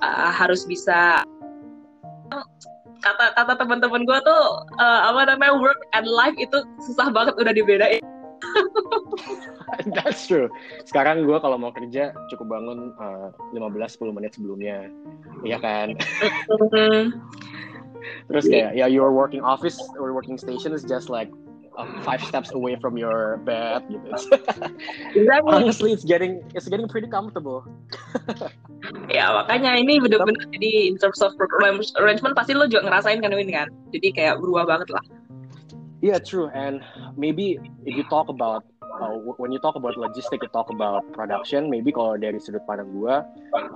uh, 0.00 0.30
harus 0.32 0.64
bisa 0.64 1.22
kata 3.00 3.32
kata 3.36 3.52
teman-teman 3.56 4.04
gue 4.04 4.18
tuh 4.22 4.42
uh, 4.78 5.00
apa 5.08 5.34
namanya 5.34 5.56
work 5.56 5.80
and 5.96 6.06
life 6.06 6.36
itu 6.36 6.64
susah 6.84 7.08
banget 7.12 7.34
udah 7.40 7.52
dibedain. 7.52 8.04
That's 9.96 10.24
true. 10.24 10.48
Sekarang 10.88 11.28
gue 11.28 11.38
kalau 11.40 11.60
mau 11.60 11.72
kerja 11.72 12.16
cukup 12.32 12.46
bangun 12.48 12.96
uh, 12.96 13.28
15-10 13.52 14.16
menit 14.16 14.32
sebelumnya, 14.36 14.88
iya 15.44 15.60
kan? 15.60 15.92
Terus 18.32 18.44
kayak 18.48 18.72
ya 18.78 18.88
your 18.88 19.12
working 19.12 19.44
office 19.44 19.76
or 20.00 20.16
working 20.16 20.40
station 20.40 20.72
is 20.72 20.82
just 20.88 21.12
like 21.12 21.28
five 22.02 22.22
steps 22.22 22.52
away 22.52 22.76
from 22.76 22.96
your 22.98 23.38
bed 23.42 23.86
gitu. 23.88 24.08
exactly. 25.18 25.50
Honestly, 25.50 25.90
it's 25.92 26.04
getting 26.04 26.42
it's 26.54 26.68
getting 26.68 26.88
pretty 26.88 27.08
comfortable. 27.08 27.64
ya 29.16 29.30
makanya 29.36 29.76
ini 29.76 30.00
bener-bener 30.00 30.44
jadi 30.56 30.90
in 30.90 30.96
terms 30.96 31.20
of 31.20 31.36
arrangement 32.00 32.34
pasti 32.34 32.56
lo 32.56 32.66
juga 32.66 32.88
ngerasain 32.88 33.20
kan 33.22 33.32
ini 33.32 33.52
kan. 33.54 33.68
Jadi 33.94 34.08
kayak 34.14 34.42
berubah 34.42 34.66
banget 34.66 34.88
lah. 34.92 35.04
Yeah, 36.00 36.16
true. 36.16 36.48
And 36.56 36.80
maybe 37.16 37.60
if 37.84 37.92
you 37.92 38.04
talk 38.08 38.32
about 38.32 38.64
uh, 39.00 39.14
when 39.38 39.52
you 39.52 39.58
talk 39.58 39.76
about 39.76 39.94
logistic, 39.94 40.42
you 40.42 40.48
talk 40.48 40.70
about 40.70 41.04
production. 41.12 41.70
Maybe 41.70 41.92
kalau 41.92 42.18
dari 42.18 42.42
sudut 42.42 42.64
pandang 42.66 42.90
gue, 42.90 43.16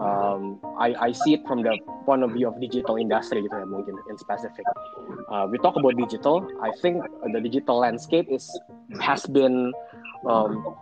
um, 0.01 0.59
I 0.81 0.95
I 0.99 1.11
see 1.15 1.39
it 1.39 1.43
from 1.47 1.63
the 1.63 1.79
point 2.09 2.27
of 2.27 2.35
view 2.35 2.51
of 2.51 2.59
digital 2.59 2.99
industry 2.99 3.47
gitu 3.47 3.55
ya 3.55 3.67
mungkin 3.69 3.95
in 4.11 4.17
specific. 4.19 4.67
Uh, 5.31 5.47
we 5.47 5.61
talk 5.63 5.79
about 5.79 5.95
digital. 5.95 6.43
I 6.61 6.75
think 6.83 7.05
the 7.31 7.41
digital 7.41 7.79
landscape 7.79 8.27
is 8.27 8.49
has 8.99 9.23
been 9.31 9.71
um, 10.27 10.75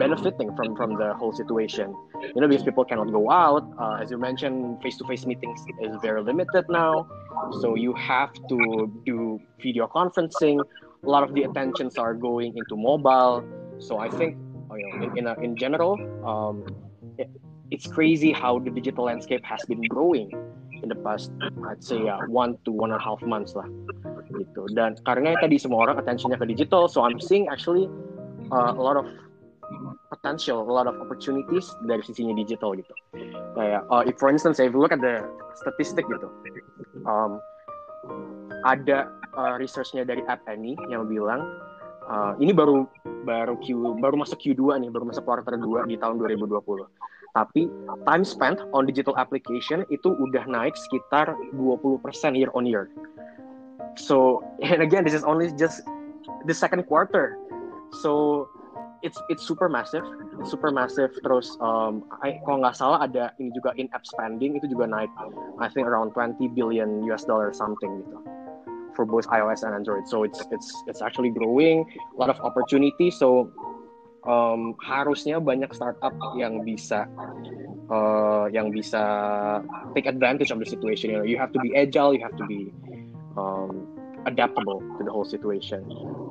benefiting 0.00 0.54
from 0.56 0.72
from 0.78 0.96
the 0.96 1.12
whole 1.14 1.34
situation. 1.34 1.92
You 2.34 2.40
know, 2.40 2.48
because 2.48 2.64
people 2.64 2.88
cannot 2.88 3.12
go 3.12 3.28
out. 3.28 3.68
Uh, 3.76 4.00
as 4.00 4.08
you 4.08 4.16
mentioned, 4.16 4.80
face-to-face 4.80 5.28
meetings 5.28 5.60
is 5.84 5.92
very 6.00 6.24
limited 6.24 6.64
now. 6.72 7.04
So 7.60 7.76
you 7.76 7.92
have 8.00 8.32
to 8.48 8.88
do 9.04 9.36
video 9.60 9.84
conferencing 9.90 10.62
a 11.04 11.10
lot 11.10 11.22
of 11.22 11.34
the 11.34 11.42
attentions 11.42 11.98
are 11.98 12.14
going 12.14 12.56
into 12.56 12.76
mobile. 12.76 13.44
So 13.84 14.00
I 14.00 14.08
think 14.08 14.40
you 14.72 14.80
know, 14.80 15.04
in 15.04 15.10
in, 15.20 15.24
a, 15.28 15.34
in 15.44 15.52
general, 15.60 16.00
um, 16.24 16.64
it, 17.20 17.28
it's 17.68 17.84
crazy 17.84 18.32
how 18.32 18.56
the 18.56 18.72
digital 18.72 19.04
landscape 19.04 19.44
has 19.44 19.60
been 19.68 19.84
growing 19.92 20.32
in 20.80 20.88
the 20.88 20.96
past, 20.96 21.32
I'd 21.68 21.84
say 21.84 22.08
uh, 22.08 22.24
one 22.28 22.56
to 22.64 22.72
one 22.72 22.92
and 22.92 23.00
a 23.00 23.04
half 23.04 23.20
months 23.22 23.56
lah, 23.56 23.68
gitu. 24.32 24.68
Dan 24.72 24.96
karena 25.04 25.36
tadi 25.40 25.60
semua 25.60 25.88
orang 25.88 26.00
attentionnya 26.00 26.40
ke 26.40 26.48
digital, 26.48 26.88
so 26.88 27.04
I'm 27.04 27.20
seeing 27.20 27.48
actually 27.52 27.88
uh, 28.52 28.72
a 28.72 28.82
lot 28.82 28.96
of 28.96 29.08
potential, 30.12 30.60
a 30.60 30.68
lot 30.68 30.88
of 30.88 30.96
opportunities 31.00 31.68
dari 31.88 32.04
sisinya 32.04 32.36
digital 32.36 32.76
gitu. 32.76 32.94
Kayak, 33.56 33.84
uh, 33.88 34.04
if 34.04 34.16
for 34.20 34.28
instance, 34.28 34.60
if 34.60 34.72
you 34.72 34.80
look 34.80 34.92
at 34.92 35.00
the 35.00 35.24
statistic 35.56 36.04
gitu, 36.08 36.28
um, 37.08 37.40
ada 38.64 39.08
uh, 39.36 39.56
researchnya 39.60 40.04
dari 40.04 40.20
App 40.28 40.44
Annie 40.48 40.76
yang 40.92 41.08
bilang 41.08 41.44
uh, 42.08 42.32
ini 42.40 42.52
baru 42.52 42.84
baru 43.24 43.56
Q 43.60 43.98
baru 44.00 44.16
masuk 44.20 44.38
Q2 44.40 44.80
nih, 44.84 44.90
baru 44.92 45.08
masuk 45.08 45.24
quarter 45.24 45.56
2 45.56 45.88
di 45.88 45.96
tahun 45.96 46.20
2020. 46.20 46.60
Tapi 47.34 47.66
time 48.06 48.22
spent 48.22 48.62
on 48.70 48.86
digital 48.86 49.18
application 49.18 49.82
itu 49.90 50.14
udah 50.14 50.46
naik 50.46 50.78
sekitar 50.78 51.34
20% 51.58 51.98
year 52.38 52.50
on 52.54 52.62
year. 52.62 52.86
So, 53.98 54.42
and 54.62 54.82
again, 54.82 55.02
this 55.02 55.14
is 55.14 55.26
only 55.26 55.50
just 55.58 55.82
the 56.46 56.54
second 56.54 56.86
quarter. 56.86 57.34
So, 58.02 58.46
it's 59.02 59.18
it's 59.26 59.42
super 59.42 59.66
massive, 59.66 60.06
super 60.46 60.70
massive. 60.70 61.10
Terus 61.26 61.58
um, 61.58 62.06
I, 62.22 62.38
kalau 62.46 62.62
nggak 62.62 62.78
salah 62.78 63.02
ada 63.02 63.34
ini 63.42 63.50
juga 63.50 63.74
in 63.74 63.90
app 63.90 64.06
spending 64.06 64.54
itu 64.54 64.70
juga 64.70 64.86
naik, 64.86 65.10
I 65.58 65.66
think 65.74 65.90
around 65.90 66.14
20 66.14 66.38
billion 66.54 67.02
US 67.10 67.26
dollar 67.26 67.50
something 67.50 68.02
gitu 68.06 68.18
for 68.94 69.04
both 69.04 69.26
iOS 69.28 69.62
and 69.62 69.74
Android. 69.74 70.08
So 70.08 70.22
it's 70.24 70.42
it's 70.50 70.70
it's 70.86 71.02
actually 71.02 71.30
growing, 71.30 71.86
a 71.86 72.18
lot 72.18 72.30
of 72.30 72.40
opportunity. 72.40 73.10
So 73.10 73.50
um, 74.26 74.74
harusnya 74.82 75.38
banyak 75.38 75.70
startup 75.74 76.14
yang 76.34 76.64
bisa 76.64 77.06
uh, 77.90 78.46
yang 78.50 78.72
bisa 78.72 79.02
take 79.94 80.06
advantage 80.06 80.50
of 80.50 80.58
the 80.58 80.66
situation. 80.66 81.10
You 81.10 81.16
know, 81.20 81.26
you 81.28 81.38
have 81.38 81.52
to 81.52 81.60
be 81.60 81.76
agile, 81.76 82.14
you 82.14 82.22
have 82.24 82.36
to 82.36 82.46
be 82.46 82.72
um, 83.36 83.93
adaptable 84.26 84.80
to 84.98 85.04
the 85.04 85.12
whole 85.12 85.24
situation. 85.24 85.84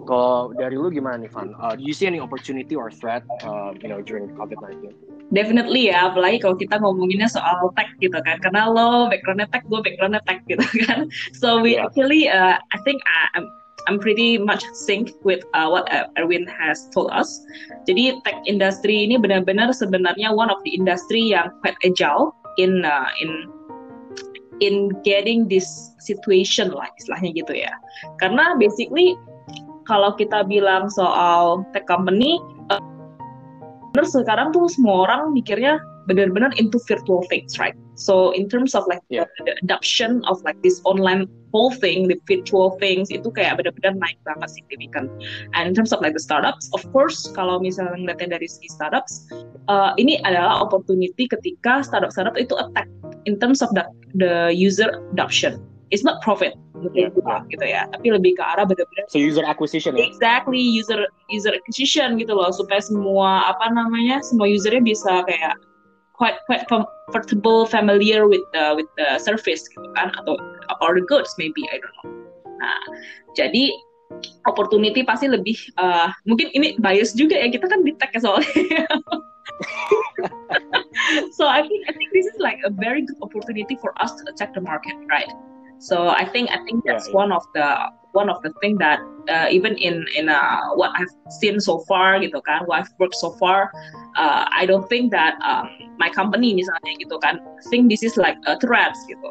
Kalau 0.03 0.51
dari 0.59 0.75
lu 0.75 0.91
gimana 0.91 1.23
nih, 1.23 1.31
Van? 1.31 1.55
Uh, 1.57 1.73
do 1.79 1.83
you 1.83 1.95
see 1.95 2.05
any 2.05 2.19
opportunity 2.19 2.75
or 2.75 2.91
threat, 2.91 3.23
uh, 3.47 3.71
you 3.79 3.87
know, 3.87 4.03
during 4.03 4.27
COVID-19? 4.35 4.91
Definitely 5.31 5.89
ya, 5.89 6.11
apalagi 6.11 6.43
kalau 6.43 6.59
kita 6.59 6.77
ngomonginnya 6.77 7.31
soal 7.31 7.71
tech 7.73 7.89
gitu 8.03 8.19
kan, 8.21 8.37
karena 8.43 8.69
lo 8.69 9.09
backgroundnya 9.09 9.49
tech, 9.49 9.65
gue 9.65 9.79
backgroundnya 9.81 10.21
tech 10.27 10.43
gitu 10.45 10.61
kan. 10.85 11.09
So 11.33 11.63
we 11.63 11.79
yeah. 11.79 11.87
actually, 11.87 12.29
uh, 12.29 12.59
I 12.59 12.77
think 12.85 13.01
uh, 13.07 13.27
I'm, 13.39 13.45
I'm 13.87 13.97
pretty 13.97 14.37
much 14.37 14.61
sync 14.75 15.15
with 15.25 15.41
uh, 15.55 15.71
what 15.71 15.89
Erwin 16.19 16.45
has 16.45 16.85
told 16.91 17.09
us. 17.15 17.41
Jadi 17.89 18.19
tech 18.27 18.37
industry 18.45 19.07
ini 19.07 19.17
benar-benar 19.17 19.73
sebenarnya 19.73 20.35
one 20.35 20.51
of 20.51 20.59
the 20.67 20.75
industry 20.75 21.33
yang 21.33 21.49
quite 21.63 21.79
agile 21.81 22.35
in 22.61 22.85
uh, 22.85 23.09
in 23.23 23.49
in 24.59 24.91
getting 25.01 25.49
this 25.49 25.95
situation 25.97 26.69
lah 26.69 26.89
istilahnya 26.99 27.31
gitu 27.33 27.53
ya. 27.55 27.73
Karena 28.19 28.53
basically 28.59 29.17
kalau 29.89 30.13
kita 30.15 30.43
bilang 30.47 30.87
soal 30.91 31.65
tech 31.71 31.87
company, 31.87 32.39
uh, 32.69 32.81
sekarang 34.03 34.51
tuh 34.51 34.67
semua 34.69 35.09
orang 35.09 35.33
mikirnya 35.33 35.79
benar-benar 36.07 36.51
into 36.59 36.79
virtual 36.87 37.23
things, 37.29 37.59
right? 37.59 37.75
So 37.95 38.31
in 38.31 38.49
terms 38.49 38.75
of 38.75 38.83
like 38.87 39.01
yeah. 39.09 39.25
the, 39.45 39.55
adoption 39.63 40.23
of 40.25 40.41
like 40.43 40.61
this 40.63 40.81
online 40.85 41.27
whole 41.53 41.71
thing, 41.71 42.07
the 42.07 42.19
virtual 42.27 42.77
things 42.81 43.11
itu 43.11 43.29
kayak 43.31 43.61
benar-benar 43.61 43.95
naik 43.99 44.17
banget 44.25 44.49
signifikan. 44.51 45.07
And 45.53 45.69
in 45.69 45.73
terms 45.75 45.93
of 45.93 46.01
like 46.01 46.13
the 46.13 46.23
startups, 46.23 46.69
of 46.73 46.81
course 46.91 47.29
kalau 47.31 47.61
misalnya 47.61 47.95
ngeliatnya 47.95 48.39
dari 48.39 48.47
segi 48.49 48.69
startups, 48.73 49.29
uh, 49.69 49.93
ini 50.01 50.19
adalah 50.25 50.59
opportunity 50.59 51.29
ketika 51.29 51.85
startup-startup 51.85 52.35
itu 52.35 52.57
attack 52.57 52.89
in 53.29 53.39
terms 53.39 53.61
of 53.61 53.69
the, 53.77 53.85
the 54.17 54.51
user 54.51 54.89
adoption. 55.13 55.61
It's 55.93 56.01
not 56.01 56.25
profit, 56.25 56.57
yeah. 56.91 57.39
gitu 57.47 57.63
ya 57.63 57.87
tapi 57.95 58.11
lebih 58.11 58.35
ke 58.35 58.43
arah 58.43 58.67
benar-benar 58.67 59.05
so 59.07 59.21
user 59.21 59.45
acquisition 59.47 59.95
ya? 59.95 60.03
exactly 60.03 60.59
user 60.59 61.07
user 61.31 61.55
acquisition 61.55 62.19
gitu 62.19 62.35
loh 62.35 62.51
supaya 62.51 62.83
semua 62.83 63.47
apa 63.47 63.71
namanya 63.71 64.19
semua 64.19 64.49
usernya 64.49 64.83
bisa 64.83 65.23
kayak 65.23 65.55
quite 66.13 66.37
quite 66.45 66.65
comfortable 66.69 67.65
familiar 67.65 68.29
with 68.29 68.41
the 68.53 68.73
with 68.77 68.89
the 68.97 69.17
service 69.19 69.65
gitu 69.69 69.89
kan 69.97 70.13
atau 70.23 70.37
or 70.81 70.95
the 70.95 71.05
goods 71.05 71.33
maybe 71.41 71.61
I 71.73 71.81
don't 71.81 71.95
know. 72.01 72.07
Nah 72.61 72.81
jadi 73.33 73.73
opportunity 74.45 75.01
pasti 75.01 75.25
lebih 75.25 75.57
uh, 75.81 76.13
mungkin 76.29 76.53
ini 76.53 76.77
bias 76.77 77.17
juga 77.17 77.33
ya 77.37 77.49
kita 77.49 77.65
kan 77.65 77.81
di 77.81 77.93
tech 77.97 78.13
ya 78.13 78.21
soalnya. 78.21 78.85
So 81.35 81.47
I 81.47 81.61
think 81.67 81.89
I 81.89 81.93
think 81.93 82.13
this 82.13 82.25
is 82.25 82.37
like 82.39 82.59
a 82.63 82.71
very 82.71 83.01
good 83.03 83.19
opportunity 83.21 83.75
for 83.75 83.91
us 84.01 84.13
to 84.15 84.21
attack 84.31 84.53
the 84.53 84.61
market 84.61 84.95
right? 85.09 85.29
So 85.79 86.09
I 86.09 86.25
think 86.25 86.49
I 86.49 86.63
think 86.63 86.85
that's 86.85 87.07
yeah, 87.07 87.13
yeah. 87.13 87.21
one 87.21 87.31
of 87.31 87.43
the 87.53 87.67
one 88.13 88.29
of 88.29 88.41
the 88.41 88.53
thing 88.61 88.77
that 88.77 89.01
uh, 89.29 89.47
even 89.49 89.75
in 89.77 90.05
in 90.15 90.29
uh, 90.29 90.73
what 90.73 90.93
I've 90.95 91.11
seen 91.41 91.59
so 91.59 91.83
far 91.89 92.17
gitu 92.21 92.39
kan, 92.45 92.65
what 92.65 92.85
I've 92.85 92.93
worked 92.97 93.17
so 93.17 93.35
far, 93.41 93.73
uh, 94.15 94.45
I 94.49 94.65
don't 94.65 94.87
think 94.87 95.11
that 95.11 95.37
um, 95.41 95.69
my 95.97 96.09
company 96.09 96.53
misalnya 96.53 96.97
gitu 97.01 97.17
kan, 97.19 97.41
think 97.69 97.89
this 97.89 98.01
is 98.05 98.15
like 98.15 98.37
a 98.45 98.55
threat 98.61 98.95
gitu. 99.09 99.29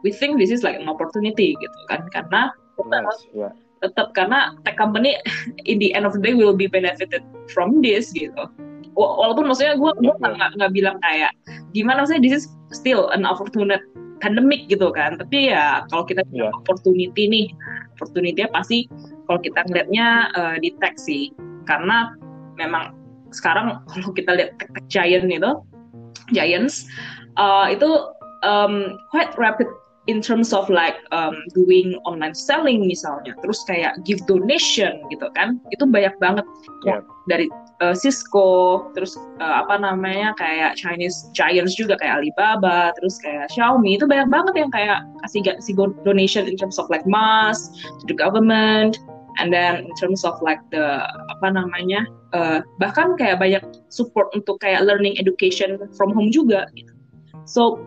We 0.00 0.14
think 0.14 0.40
this 0.40 0.48
is 0.48 0.64
like 0.64 0.80
an 0.80 0.88
opportunity 0.88 1.58
gitu 1.60 1.78
kan, 1.92 2.08
karena 2.14 2.54
yes, 2.80 3.18
yeah. 3.36 3.52
tetap 3.84 4.16
karena 4.16 4.56
tech 4.64 4.80
company 4.80 5.18
in 5.68 5.76
the 5.76 5.92
end 5.92 6.08
of 6.08 6.16
the 6.16 6.22
day 6.22 6.32
will 6.32 6.56
be 6.56 6.70
benefited 6.70 7.20
from 7.52 7.84
this 7.84 8.14
gitu. 8.16 8.48
Walaupun 8.96 9.48
maksudnya 9.48 9.76
gue 9.76 9.92
gue 10.02 10.14
nggak 10.18 10.56
nggak 10.56 10.72
bilang 10.72 10.96
kayak 11.04 11.32
gimana 11.72 12.04
sih 12.04 12.18
this 12.18 12.44
is 12.44 12.44
still 12.74 13.08
an 13.14 13.22
opportunity 13.24 13.80
pandemik 14.20 14.68
gitu 14.68 14.92
kan 14.92 15.16
tapi 15.16 15.50
ya 15.52 15.84
kalau 15.88 16.04
kita 16.04 16.22
yeah. 16.30 16.52
opportunity 16.52 17.26
nih 17.26 17.46
opportunity 17.96 18.44
pasti 18.52 18.86
kalau 19.26 19.40
kita 19.40 19.64
ngeliatnya 19.68 20.30
uh, 20.36 20.56
di 20.60 20.72
tech 20.78 20.96
sih 21.00 21.32
karena 21.64 22.14
memang 22.60 22.94
sekarang 23.32 23.80
kalau 23.90 24.10
kita 24.14 24.30
lihat 24.36 24.56
tech, 24.60 24.70
tech 24.76 24.86
giant 24.92 25.28
itu 25.28 25.52
giants 26.32 26.86
uh, 27.40 27.66
itu 27.68 27.88
um, 28.46 28.96
quite 29.10 29.32
rapid 29.40 29.66
in 30.08 30.20
terms 30.20 30.52
of 30.52 30.66
like 30.72 30.98
um, 31.12 31.36
doing 31.52 31.94
online 32.08 32.34
selling 32.34 32.88
misalnya 32.88 33.36
terus 33.44 33.60
kayak 33.68 33.94
give 34.08 34.20
donation 34.24 35.00
gitu 35.12 35.28
kan 35.36 35.60
itu 35.70 35.84
banyak 35.84 36.12
banget 36.18 36.46
yeah. 36.88 37.04
dari 37.28 37.46
uh, 37.80 37.96
Cisco, 37.96 38.88
terus 38.92 39.16
uh, 39.40 39.64
apa 39.64 39.80
namanya 39.80 40.36
kayak 40.36 40.76
Chinese 40.76 41.28
giants 41.32 41.74
juga 41.76 41.96
kayak 41.98 42.20
Alibaba, 42.22 42.92
terus 43.00 43.16
kayak 43.20 43.48
Xiaomi 43.52 43.96
itu 43.96 44.04
banyak 44.04 44.28
banget 44.28 44.54
yang 44.60 44.70
kayak 44.70 45.04
kasih 45.26 45.40
kasih 45.56 45.74
donation 46.04 46.44
in 46.46 46.56
terms 46.56 46.76
of 46.76 46.86
like 46.92 47.04
mask 47.08 47.74
to 48.00 48.04
the 48.06 48.16
government, 48.16 49.00
and 49.40 49.50
then 49.50 49.88
in 49.88 49.94
terms 49.96 50.22
of 50.22 50.36
like 50.44 50.60
the 50.70 51.04
apa 51.32 51.48
namanya 51.52 52.04
uh, 52.36 52.60
bahkan 52.78 53.16
kayak 53.16 53.40
banyak 53.40 53.64
support 53.88 54.28
untuk 54.36 54.60
kayak 54.60 54.84
learning 54.84 55.16
education 55.16 55.80
from 55.96 56.12
home 56.12 56.28
juga 56.30 56.68
gitu. 56.76 56.92
So 57.48 57.80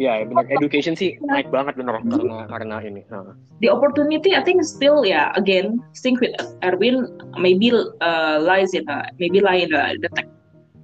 Ya, 0.00 0.20
yeah, 0.20 0.24
benar. 0.24 0.48
Education 0.48 0.96
sih 0.96 1.20
naik 1.20 1.52
banget 1.52 1.76
benar 1.76 2.00
karena 2.00 2.48
karena 2.48 2.76
ini. 2.80 3.02
Uh. 3.12 3.36
The 3.60 3.68
opportunity 3.68 4.32
I 4.32 4.40
think 4.40 4.64
still 4.64 5.04
ya 5.04 5.12
yeah, 5.12 5.26
again 5.36 5.84
think 6.00 6.24
with 6.24 6.32
Erwin 6.64 7.12
maybe 7.36 7.72
uh, 8.00 8.36
lies 8.40 8.72
in 8.72 8.88
uh, 8.88 9.04
maybe 9.20 9.44
lie 9.44 9.68
in 9.68 9.70
the, 9.70 10.00
the 10.00 10.10
tech 10.16 10.28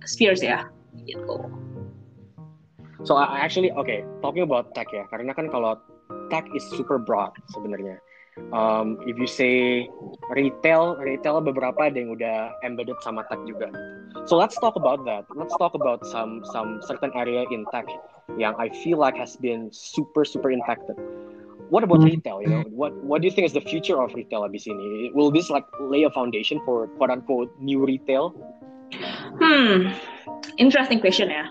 spheres 0.04 0.44
ya. 0.44 0.68
Gitu. 1.08 1.40
So 3.08 3.16
I 3.16 3.40
actually 3.40 3.72
okay 3.80 4.04
talking 4.20 4.44
about 4.44 4.76
tech 4.76 4.92
ya 4.92 5.08
karena 5.08 5.32
kan 5.32 5.48
kalau 5.48 5.80
tech 6.28 6.44
is 6.52 6.64
super 6.76 7.00
broad 7.00 7.32
sebenarnya. 7.56 7.96
Um, 8.54 9.02
if 9.02 9.18
you 9.18 9.26
say 9.26 9.88
retail, 10.30 10.94
retail 11.02 11.42
beberapa 11.42 11.90
ada 11.90 11.98
yang 11.98 12.14
udah 12.14 12.54
embedded 12.62 12.94
sama 13.02 13.26
tech 13.26 13.42
juga. 13.42 13.66
So 14.30 14.38
let's 14.38 14.54
talk 14.62 14.78
about 14.78 15.02
that. 15.10 15.26
Let's 15.34 15.56
talk 15.58 15.74
about 15.74 16.06
some 16.06 16.46
some 16.54 16.78
certain 16.86 17.10
area 17.18 17.48
in 17.50 17.66
tech 17.74 17.90
yang 18.36 18.52
I 18.58 18.68
feel 18.68 18.98
like 18.98 19.16
has 19.16 19.36
been 19.36 19.72
super 19.72 20.24
super 20.24 20.50
impacted. 20.50 21.00
What 21.70 21.84
about 21.84 22.00
hmm. 22.00 22.12
retail? 22.16 22.42
You 22.42 22.48
know, 22.48 22.64
what 22.68 22.92
what 23.04 23.22
do 23.22 23.28
you 23.28 23.32
think 23.32 23.46
is 23.46 23.52
the 23.52 23.64
future 23.64 24.00
of 24.00 24.12
retail 24.12 24.44
abis 24.44 24.68
ini? 24.68 25.12
Will 25.16 25.30
this 25.30 25.48
like 25.48 25.64
lay 25.80 26.04
a 26.04 26.12
foundation 26.12 26.60
for 26.64 26.88
quote 26.96 27.12
unquote 27.12 27.52
new 27.60 27.84
retail? 27.84 28.32
Hmm, 29.40 29.92
interesting 30.56 31.00
question 31.00 31.28
ya. 31.28 31.44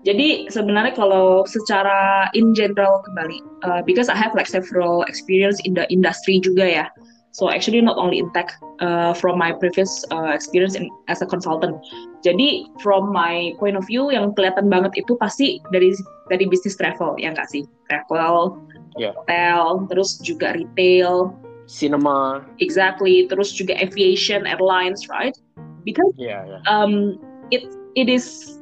Jadi 0.00 0.48
sebenarnya 0.48 0.96
kalau 0.96 1.44
secara 1.44 2.32
in 2.32 2.56
general 2.56 3.04
kembali, 3.04 3.38
uh, 3.68 3.80
because 3.84 4.08
I 4.08 4.16
have 4.16 4.32
like 4.32 4.48
several 4.48 5.04
experience 5.04 5.60
in 5.68 5.76
the 5.76 5.84
industry 5.92 6.40
juga 6.40 6.64
ya. 6.64 6.86
So 7.30 7.46
actually 7.46 7.78
not 7.84 7.94
only 7.94 8.18
in 8.18 8.32
tech, 8.34 8.50
uh, 8.82 9.14
from 9.14 9.38
my 9.38 9.54
previous 9.54 10.02
uh, 10.10 10.34
experience 10.34 10.74
in, 10.74 10.90
as 11.06 11.22
a 11.22 11.28
consultant. 11.28 11.78
Jadi 12.26 12.66
from 12.82 13.12
my 13.14 13.54
point 13.62 13.78
of 13.78 13.86
view 13.86 14.10
yang 14.10 14.34
kelihatan 14.34 14.66
banget 14.66 14.98
itu 14.98 15.14
pasti 15.20 15.62
dari 15.70 15.94
dari 16.30 16.46
bisnis 16.46 16.78
travel 16.78 17.18
ya 17.18 17.34
nggak 17.34 17.50
sih? 17.50 17.66
Travel, 17.90 18.62
yeah. 18.96 19.12
hotel, 19.18 19.90
terus 19.90 20.22
juga 20.22 20.54
retail, 20.54 21.34
cinema. 21.66 22.46
Exactly. 22.62 23.26
Terus 23.30 23.54
juga 23.54 23.74
aviation, 23.78 24.46
airlines, 24.46 25.10
right? 25.10 25.34
Because 25.82 26.14
yeah, 26.18 26.46
yeah. 26.46 26.62
Um, 26.70 27.18
it 27.50 27.66
it 27.94 28.10
is 28.10 28.58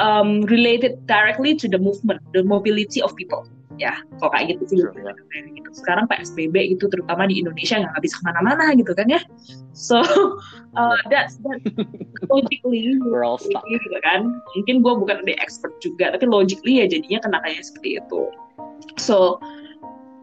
um, 0.00 0.42
related 0.48 1.04
directly 1.06 1.54
to 1.60 1.68
the 1.68 1.78
movement, 1.78 2.20
the 2.32 2.42
mobility 2.42 3.04
of 3.04 3.12
people. 3.16 3.44
Ya, 3.80 3.96
kok 4.20 4.36
kayak 4.36 4.60
gitu 4.60 4.64
sih. 4.68 4.78
Yeah. 4.84 5.48
gitu. 5.56 5.68
Sekarang 5.72 6.04
PSBB 6.12 6.76
itu 6.76 6.84
terutama 6.92 7.24
di 7.24 7.40
Indonesia 7.40 7.80
nggak 7.80 8.04
bisa 8.04 8.20
ke 8.20 8.24
mana-mana 8.28 8.76
gitu 8.76 8.92
kan 8.92 9.08
ya. 9.08 9.24
So 9.72 10.04
uh, 10.78 11.00
that's 11.08 11.40
that 11.48 11.64
logically 12.28 12.92
We're 13.08 13.24
all 13.24 13.40
stuck. 13.40 13.64
gitu 13.64 13.88
kan. 14.04 14.28
Mungkin 14.60 14.84
gue 14.84 14.94
bukan 15.00 15.24
the 15.24 15.32
expert 15.40 15.72
juga, 15.80 16.12
tapi 16.12 16.28
logically 16.28 16.84
ya 16.84 16.92
jadinya 16.92 17.24
kena 17.24 17.38
kayak 17.40 17.64
seperti 17.64 17.96
itu. 18.04 18.22
So 19.00 19.40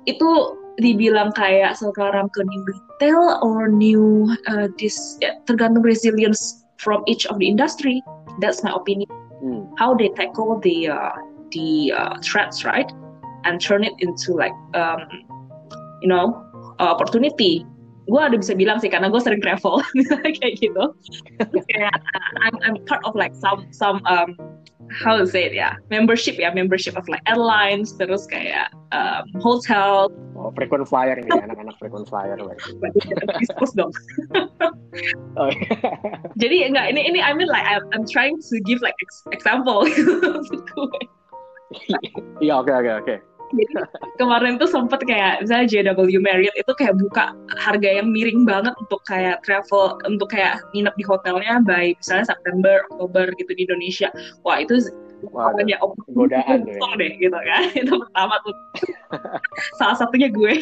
itu 0.05 0.53
dibilang 0.77 1.33
kayak 1.33 1.81
sekarang 1.81 2.29
ke 2.29 2.45
new 2.45 2.61
retail 2.61 3.41
or 3.41 3.65
new 3.65 4.29
uh, 4.45 4.69
this 4.77 5.17
ya, 5.17 5.33
tergantung 5.49 5.81
resilience 5.81 6.61
from 6.77 7.01
each 7.09 7.25
of 7.25 7.41
the 7.41 7.49
industry. 7.49 8.05
That's 8.37 8.61
my 8.61 8.69
opinion. 8.77 9.09
Mm. 9.41 9.73
How 9.81 9.97
they 9.97 10.13
tackle 10.13 10.61
the 10.61 10.93
uh, 10.93 11.17
the 11.49 11.93
uh, 11.93 12.15
threats, 12.21 12.61
right, 12.65 12.89
and 13.47 13.63
turn 13.63 13.87
it 13.87 13.95
into 14.03 14.35
like 14.35 14.53
um, 14.75 14.99
you 16.03 16.11
know 16.11 16.35
uh, 16.83 16.91
opportunity. 16.91 17.63
Gue 18.07 18.23
ada 18.23 18.39
bisa 18.39 18.55
bilang 18.55 18.79
sih 18.79 18.87
karena 18.87 19.11
gue 19.11 19.19
sering 19.19 19.43
travel 19.43 19.83
kayak 20.39 20.59
gitu. 20.63 20.95
kayak 21.75 21.95
I'm, 22.43 22.55
I'm 22.63 22.75
part 22.87 23.03
of 23.03 23.19
like 23.19 23.35
some 23.35 23.67
some 23.75 23.99
um, 24.07 24.35
how 24.91 25.17
to 25.17 25.27
say 25.27 25.43
it 25.45 25.53
ya 25.53 25.75
membership 25.89 26.39
ya 26.39 26.51
membership 26.53 26.95
of 26.95 27.07
like 27.07 27.21
airlines 27.27 27.91
terus 27.99 28.25
kayak 28.27 28.71
um, 28.95 29.27
hotel 29.43 30.07
oh 30.35 30.51
frequent 30.55 30.87
flyer 30.87 31.19
ini 31.19 31.27
anak-anak 31.27 31.75
frequent 31.79 32.07
flyer 32.07 32.39
diskus 33.39 33.75
dong 33.75 33.91
oh, 35.39 35.49
iya. 35.51 35.91
jadi 36.39 36.71
enggak 36.71 36.85
ini 36.95 37.01
ini 37.03 37.19
I 37.19 37.35
mean 37.35 37.51
like 37.51 37.67
I'm, 37.67 37.83
I'm 37.91 38.05
trying 38.07 38.39
to 38.39 38.55
give 38.63 38.79
like 38.79 38.95
example 39.35 39.83
iya 42.43 42.53
oke 42.55 42.71
oke 42.71 42.91
oke 43.03 43.15
jadi 43.53 43.73
kemarin 44.19 44.59
tuh 44.59 44.67
sempet 44.67 44.99
kayak 45.07 45.43
misalnya 45.43 45.93
JW 45.95 46.19
Marriott 46.19 46.55
itu 46.59 46.71
kayak 46.75 46.99
buka 46.99 47.31
harga 47.55 47.89
yang 48.01 48.11
miring 48.11 48.43
banget 48.43 48.75
untuk 48.79 48.99
kayak 49.07 49.39
travel 49.47 49.95
untuk 50.03 50.27
kayak 50.31 50.59
nginep 50.75 50.93
di 50.99 51.03
hotelnya 51.07 51.63
by 51.63 51.95
misalnya 51.95 52.27
September 52.27 52.83
Oktober 52.91 53.31
gitu 53.39 53.51
di 53.55 53.63
Indonesia. 53.63 54.11
Wah 54.43 54.59
itu 54.59 54.91
Wah, 55.33 55.49
ya 55.65 55.81
godaan 56.13 56.69
deh. 56.69 56.77
deh 56.77 57.11
gitu 57.17 57.33
kan. 57.33 57.73
Itu 57.81 57.97
pertama 58.05 58.37
tuh. 58.45 58.53
Salah 59.81 59.97
satunya 59.97 60.29
gue 60.29 60.61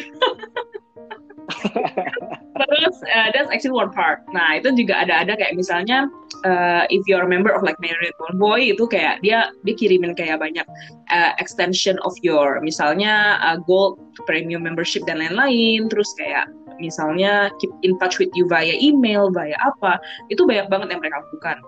Terus 2.86 3.02
uh, 3.10 3.28
that's 3.34 3.50
actually 3.50 3.74
one 3.74 3.90
part. 3.90 4.22
Nah 4.30 4.62
itu 4.62 4.70
juga 4.78 5.02
ada 5.02 5.26
ada 5.26 5.34
kayak 5.34 5.58
misalnya 5.58 6.06
uh, 6.46 6.86
if 6.86 7.02
you're 7.10 7.26
a 7.26 7.28
member 7.28 7.50
of 7.50 7.66
like 7.66 7.74
Marriott 7.82 8.14
Bonvoy 8.22 8.70
itu 8.70 8.86
kayak 8.86 9.18
dia 9.26 9.50
dia 9.66 9.74
kirimin 9.74 10.14
kayak 10.14 10.38
banyak 10.38 10.64
uh, 11.10 11.34
extension 11.42 11.98
of 12.06 12.14
your 12.22 12.62
misalnya 12.62 13.42
uh, 13.42 13.58
gold 13.66 13.98
premium 14.30 14.62
membership 14.62 15.02
dan 15.10 15.18
lain-lain. 15.18 15.90
Terus 15.90 16.08
kayak 16.14 16.46
misalnya 16.78 17.50
keep 17.58 17.72
in 17.82 17.98
touch 17.98 18.22
with 18.22 18.30
you 18.38 18.46
via 18.46 18.78
email, 18.78 19.34
via 19.34 19.58
apa. 19.66 19.98
Itu 20.30 20.46
banyak 20.46 20.70
banget 20.70 20.94
yang 20.94 21.02
mereka 21.02 21.26
lakukan. 21.26 21.58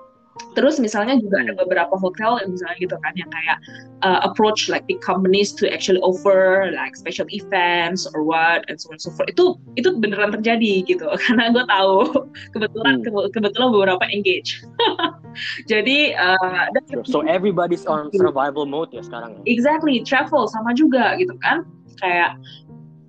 Terus 0.58 0.82
misalnya 0.82 1.18
juga 1.22 1.38
ada 1.42 1.54
hmm. 1.54 1.60
beberapa 1.62 1.94
hotel 1.94 2.42
yang 2.42 2.50
misalnya 2.54 2.76
gitu 2.82 2.96
kan 2.98 3.12
yang 3.14 3.30
kayak 3.30 3.58
uh, 4.02 4.20
approach 4.26 4.66
like 4.66 4.82
big 4.90 4.98
companies 4.98 5.54
to 5.54 5.70
actually 5.70 6.02
offer 6.02 6.70
like 6.74 6.98
special 6.98 7.26
events 7.30 8.10
or 8.10 8.26
what 8.26 8.66
and 8.66 8.78
so 8.80 8.90
on 8.90 8.98
and 8.98 9.02
so 9.02 9.10
forth. 9.14 9.30
Itu 9.30 9.58
itu 9.78 9.94
beneran 9.98 10.34
terjadi 10.34 10.82
gitu 10.86 11.06
karena 11.26 11.54
gue 11.54 11.64
tahu 11.70 12.26
kebetulan 12.56 13.06
hmm. 13.06 13.30
kebetulan 13.30 13.68
beberapa 13.70 14.04
engage. 14.10 14.62
Jadi 15.70 16.18
uh, 16.18 16.66
so 17.06 17.22
everybody's 17.26 17.86
on 17.86 18.10
survival 18.16 18.66
mode 18.66 18.90
ya 18.90 19.06
sekarang. 19.06 19.38
Ya? 19.42 19.54
Exactly, 19.58 20.02
travel 20.02 20.50
sama 20.50 20.74
juga 20.74 21.14
gitu 21.22 21.38
kan. 21.44 21.62
Kayak 22.02 22.34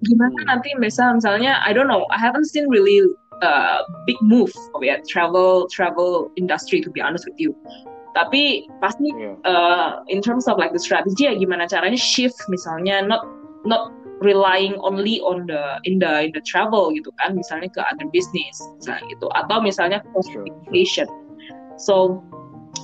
gimana 0.06 0.38
hmm. 0.38 0.48
nanti 0.54 0.70
misal 0.78 1.18
misalnya 1.18 1.60
I 1.65 1.74
don't 1.74 1.89
know, 1.89 2.06
I 2.13 2.22
haven't 2.22 2.48
seen 2.48 2.70
really 2.70 3.04
uh, 3.41 3.84
big 4.06 4.17
move 4.21 4.52
of 4.75 4.84
ya 4.84 4.97
travel 5.08 5.67
travel 5.69 6.32
industry 6.36 6.82
to 6.82 6.89
be 6.91 7.02
honest 7.02 7.25
with 7.25 7.38
you. 7.39 7.56
Tapi 8.17 8.67
pasti 8.82 9.13
yeah. 9.15 9.38
uh, 9.45 10.02
in 10.10 10.19
terms 10.21 10.49
of 10.49 10.58
like 10.58 10.73
the 10.73 10.82
strategy 10.82 11.30
ya 11.30 11.34
gimana 11.38 11.69
caranya 11.69 11.99
shift 11.99 12.39
misalnya 12.49 13.06
not 13.06 13.23
not 13.63 13.93
relying 14.19 14.75
only 14.84 15.23
on 15.23 15.47
the 15.47 15.80
in 15.88 16.02
the 16.02 16.28
in 16.28 16.32
the 16.34 16.43
travel 16.43 16.91
gitu 16.91 17.10
kan. 17.23 17.38
Misalnya 17.38 17.69
ke 17.71 17.80
other 17.80 18.08
business 18.12 18.60
misalnya 18.82 19.04
gitu. 19.13 19.28
Atau 19.38 19.62
misalnya 19.62 19.99
cost 20.12 20.34
so 21.80 22.19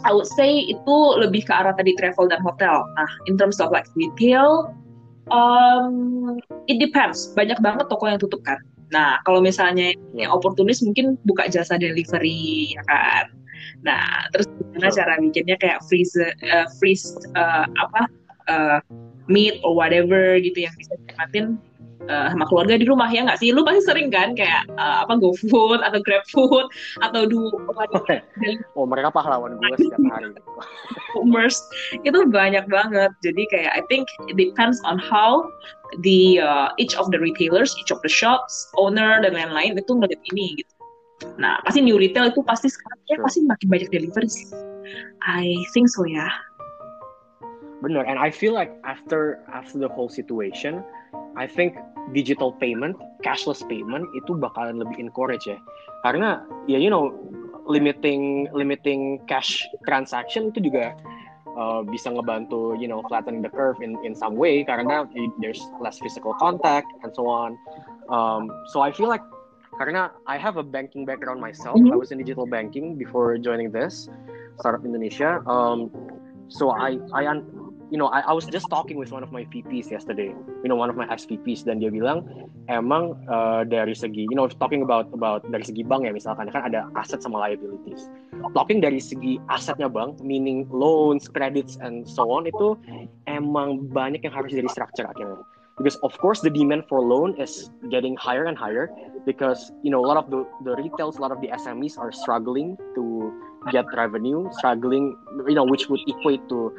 I 0.08 0.14
would 0.14 0.30
say 0.38 0.66
itu 0.66 0.96
lebih 1.20 1.50
ke 1.50 1.54
arah 1.54 1.76
tadi 1.76 1.98
travel 1.98 2.30
dan 2.30 2.40
hotel. 2.46 2.86
Nah 2.96 3.10
in 3.28 3.36
terms 3.36 3.60
of 3.60 3.74
like 3.74 3.90
retail 3.98 4.72
um, 5.34 6.38
it 6.70 6.78
depends. 6.78 7.34
Banyak 7.34 7.60
banget 7.60 7.90
toko 7.90 8.08
yang 8.08 8.22
tutup 8.22 8.46
kan 8.46 8.62
Nah, 8.94 9.18
kalau 9.26 9.42
misalnya 9.42 9.94
yang 10.14 10.30
oportunis 10.30 10.84
mungkin 10.86 11.18
buka 11.26 11.50
jasa 11.50 11.80
delivery, 11.80 12.76
ya 12.78 12.84
kan. 12.86 13.26
Nah, 13.82 14.30
terus 14.34 14.46
gimana 14.74 14.94
cara 14.94 15.14
bikinnya 15.22 15.58
kayak 15.58 15.82
freeze 15.90 16.14
uh, 16.22 16.68
freeze 16.78 17.14
uh, 17.38 17.66
apa 17.82 18.02
uh, 18.50 18.80
meat 19.26 19.58
or 19.66 19.74
whatever 19.74 20.38
gitu 20.38 20.66
yang 20.70 20.74
bisa 20.78 20.94
nikmatin 21.06 21.58
uh, 22.10 22.30
sama 22.30 22.46
keluarga 22.50 22.78
di 22.78 22.86
rumah 22.86 23.10
ya 23.10 23.26
nggak 23.26 23.40
sih? 23.42 23.50
Lu 23.54 23.66
pasti 23.66 23.82
sering 23.86 24.10
kan 24.14 24.38
kayak 24.38 24.70
uh, 24.78 25.06
apa 25.06 25.18
GoFood 25.18 25.82
atau 25.82 26.00
GrabFood 26.02 26.68
atau 27.02 27.22
du 27.26 27.50
Oh 28.78 28.86
mereka 28.86 29.10
pahlawan 29.14 29.58
gue 29.58 29.76
setiap 29.82 30.02
hari. 30.10 30.34
Commerce 31.16 31.62
itu 32.06 32.18
banyak 32.30 32.66
banget. 32.70 33.12
Jadi 33.24 33.44
kayak 33.50 33.72
I 33.74 33.82
think 33.90 34.06
it 34.30 34.36
depends 34.38 34.82
on 34.86 35.02
how 35.02 35.46
the 36.02 36.40
uh, 36.42 36.70
each 36.78 36.96
of 36.96 37.12
the 37.12 37.20
retailers, 37.20 37.76
each 37.80 37.92
of 37.92 38.02
the 38.02 38.12
shops, 38.12 38.68
owner 38.76 39.22
dan 39.22 39.34
lain-lain 39.36 39.78
itu 39.78 39.92
ngeliat 39.92 40.20
ini 40.34 40.60
gitu. 40.60 40.74
Nah 41.40 41.62
pasti 41.64 41.80
new 41.80 41.96
retail 41.96 42.28
itu 42.32 42.44
pasti 42.44 42.68
sekarang 42.68 43.00
ya 43.08 43.16
pasti 43.24 43.40
makin 43.48 43.68
banyak 43.72 43.90
delivery 43.92 44.28
sih. 44.28 44.50
I 45.24 45.56
think 45.72 45.88
so 45.90 46.04
ya. 46.06 46.28
Bener, 47.84 48.08
and 48.08 48.18
I 48.18 48.32
feel 48.32 48.56
like 48.56 48.72
after 48.88 49.44
after 49.52 49.78
the 49.78 49.92
whole 49.92 50.10
situation, 50.10 50.82
I 51.38 51.46
think 51.46 51.76
digital 52.16 52.56
payment, 52.56 52.98
cashless 53.22 53.62
payment 53.68 54.08
itu 54.16 54.36
bakalan 54.36 54.82
lebih 54.82 54.98
encourage 54.98 55.46
ya. 55.46 55.60
Karena 56.02 56.44
ya 56.66 56.82
you 56.82 56.90
know 56.90 57.14
limiting 57.66 58.48
limiting 58.54 59.20
cash 59.26 59.66
transaction 59.90 60.54
itu 60.54 60.70
juga 60.70 60.94
uh, 61.58 61.82
bisa 61.88 62.12
ngebantu 62.12 62.76
you 62.78 62.88
know 62.88 63.02
flatten 63.08 63.42
the 63.42 63.52
curve 63.52 63.80
in 63.82 63.98
in 64.04 64.14
some 64.14 64.36
way 64.36 64.64
karena 64.64 65.08
there's 65.40 65.64
less 65.82 65.98
physical 66.00 66.36
contact 66.36 66.88
and 67.04 67.12
so 67.16 67.28
on. 67.28 67.58
Um, 68.12 68.52
so 68.72 68.84
I 68.86 68.92
feel 68.92 69.10
like 69.10 69.24
karena 69.76 70.12
I 70.28 70.38
have 70.40 70.56
a 70.56 70.64
banking 70.64 71.04
background 71.04 71.44
myself, 71.44 71.76
mm 71.76 71.90
-hmm. 71.90 71.96
I 71.96 71.98
was 72.00 72.12
in 72.12 72.20
digital 72.22 72.48
banking 72.48 72.96
before 72.96 73.36
joining 73.36 73.76
this 73.76 74.08
startup 74.60 74.88
Indonesia. 74.88 75.44
Um, 75.44 75.92
so 76.48 76.72
I 76.72 76.96
I 77.12 77.28
you 77.92 77.98
know, 77.98 78.08
I, 78.08 78.22
I 78.22 78.34
was 78.34 78.46
just 78.46 78.70
talking 78.70 78.98
with 78.98 79.12
one 79.12 79.24
of 79.24 79.32
my 79.32 79.46
VPs 79.46 79.92
yesterday, 79.92 80.34
you 80.64 80.70
know, 80.70 80.76
one 80.76 80.90
of 80.90 80.96
my 80.96 81.08
ex 81.12 81.26
VPs 81.26 81.66
dan 81.66 81.80
dia 81.80 81.94
bilang 81.94 82.26
emang 82.68 83.14
uh, 83.30 83.62
dari 83.64 83.94
segi, 83.94 84.26
you 84.26 84.36
know, 84.36 84.50
talking 84.50 84.82
about 84.82 85.10
about 85.14 85.46
dari 85.54 85.62
segi 85.62 85.86
bank 85.86 86.06
ya 86.06 86.12
misalkan 86.14 86.50
kan 86.50 86.66
ada 86.66 86.90
aset 86.98 87.22
sama 87.22 87.38
liabilities. 87.38 88.10
Talking 88.54 88.84
dari 88.84 89.02
segi 89.02 89.42
asetnya 89.50 89.90
bank, 89.90 90.22
meaning 90.22 90.70
loans, 90.70 91.26
credits 91.26 91.80
and 91.82 92.06
so 92.06 92.30
on 92.30 92.46
itu 92.46 92.78
emang 93.26 93.90
banyak 93.90 94.22
yang 94.22 94.34
harus 94.36 94.54
jadi 94.54 94.70
structure 94.70 95.08
akhirnya. 95.10 95.42
because 95.78 95.96
of 96.04 96.18
course 96.18 96.40
the 96.42 96.50
demand 96.50 96.84
for 96.88 97.02
loan 97.02 97.36
is 97.40 97.70
getting 97.90 98.16
higher 98.16 98.46
and 98.46 98.58
higher 98.58 98.90
because 99.26 99.72
you 99.84 99.92
know 99.92 100.00
a 100.00 100.08
lot 100.08 100.18
of 100.18 100.30
the 100.32 100.48
the 100.64 100.76
retails 100.76 101.18
a 101.18 101.22
lot 101.22 101.32
of 101.32 101.42
the 101.42 101.50
SMEs 101.60 101.98
are 101.98 102.12
struggling 102.12 102.78
to 102.96 103.34
get 103.72 103.86
revenue 103.96 104.48
struggling 104.58 105.18
you 105.48 105.56
know 105.56 105.64
which 105.64 105.90
would 105.90 106.00
equate 106.08 106.42
to 106.48 106.72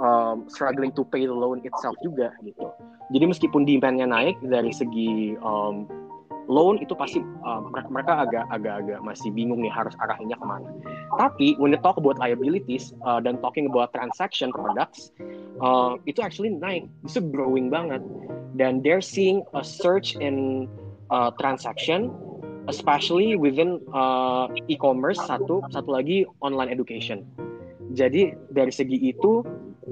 um, 0.00 0.44
struggling 0.48 0.92
to 0.92 1.04
pay 1.04 1.24
the 1.24 1.32
loan 1.32 1.64
itself 1.64 1.96
juga 2.04 2.32
gitu 2.44 2.68
jadi 3.12 3.24
meskipun 3.28 3.64
demandnya 3.64 4.04
naik 4.04 4.36
dari 4.44 4.72
segi 4.72 5.36
um, 5.40 5.88
loan 6.50 6.78
itu 6.82 6.94
pasti 6.98 7.22
uh, 7.46 7.62
mereka 7.90 8.26
agak 8.26 8.44
agak 8.50 8.74
agak 8.82 8.98
masih 9.02 9.30
bingung 9.30 9.62
nih 9.62 9.70
harus 9.70 9.94
arahnya 10.02 10.34
ke 10.34 10.46
mana. 10.46 10.68
Tapi 11.18 11.54
when 11.58 11.70
you 11.70 11.80
talk 11.80 11.98
about 11.98 12.18
liabilities 12.18 12.90
uh, 13.06 13.22
dan 13.22 13.38
talking 13.38 13.70
about 13.70 13.94
transaction 13.94 14.50
products, 14.50 15.14
uh, 15.62 15.98
itu 16.06 16.18
actually 16.22 16.50
naik, 16.50 16.90
itu 17.06 17.20
growing 17.30 17.70
banget. 17.70 18.02
Dan 18.58 18.84
they're 18.84 19.04
seeing 19.04 19.46
a 19.56 19.64
surge 19.64 20.18
in 20.18 20.68
uh, 21.08 21.32
transaction, 21.40 22.12
especially 22.68 23.38
within 23.38 23.80
uh, 23.94 24.50
e-commerce 24.68 25.20
satu, 25.24 25.64
satu 25.72 25.88
lagi 25.88 26.28
online 26.44 26.68
education. 26.68 27.24
Jadi 27.92 28.36
dari 28.52 28.72
segi 28.72 28.98
itu, 28.98 29.44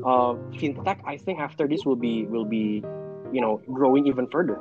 uh, 0.05 0.37
fintech 0.57 1.01
I 1.07 1.17
think 1.17 1.41
after 1.41 1.69
this 1.69 1.85
will 1.85 1.99
be 1.99 2.25
will 2.29 2.49
be 2.49 2.85
you 3.33 3.41
know 3.41 3.61
growing 3.71 4.07
even 4.07 4.27
further 4.29 4.61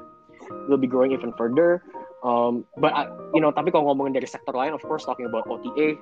will 0.68 0.82
be 0.82 0.88
growing 0.88 1.12
even 1.12 1.34
further. 1.38 1.84
Um, 2.24 2.66
but 2.78 2.92
I, 2.92 3.08
you 3.34 3.40
know, 3.40 3.52
tapi 3.52 3.72
kalau 3.72 3.92
ngomongin 3.92 4.20
dari 4.20 4.28
sektor 4.28 4.52
lain, 4.52 4.76
of 4.76 4.84
course, 4.84 5.08
talking 5.08 5.26
about 5.26 5.48
OTA, 5.48 5.96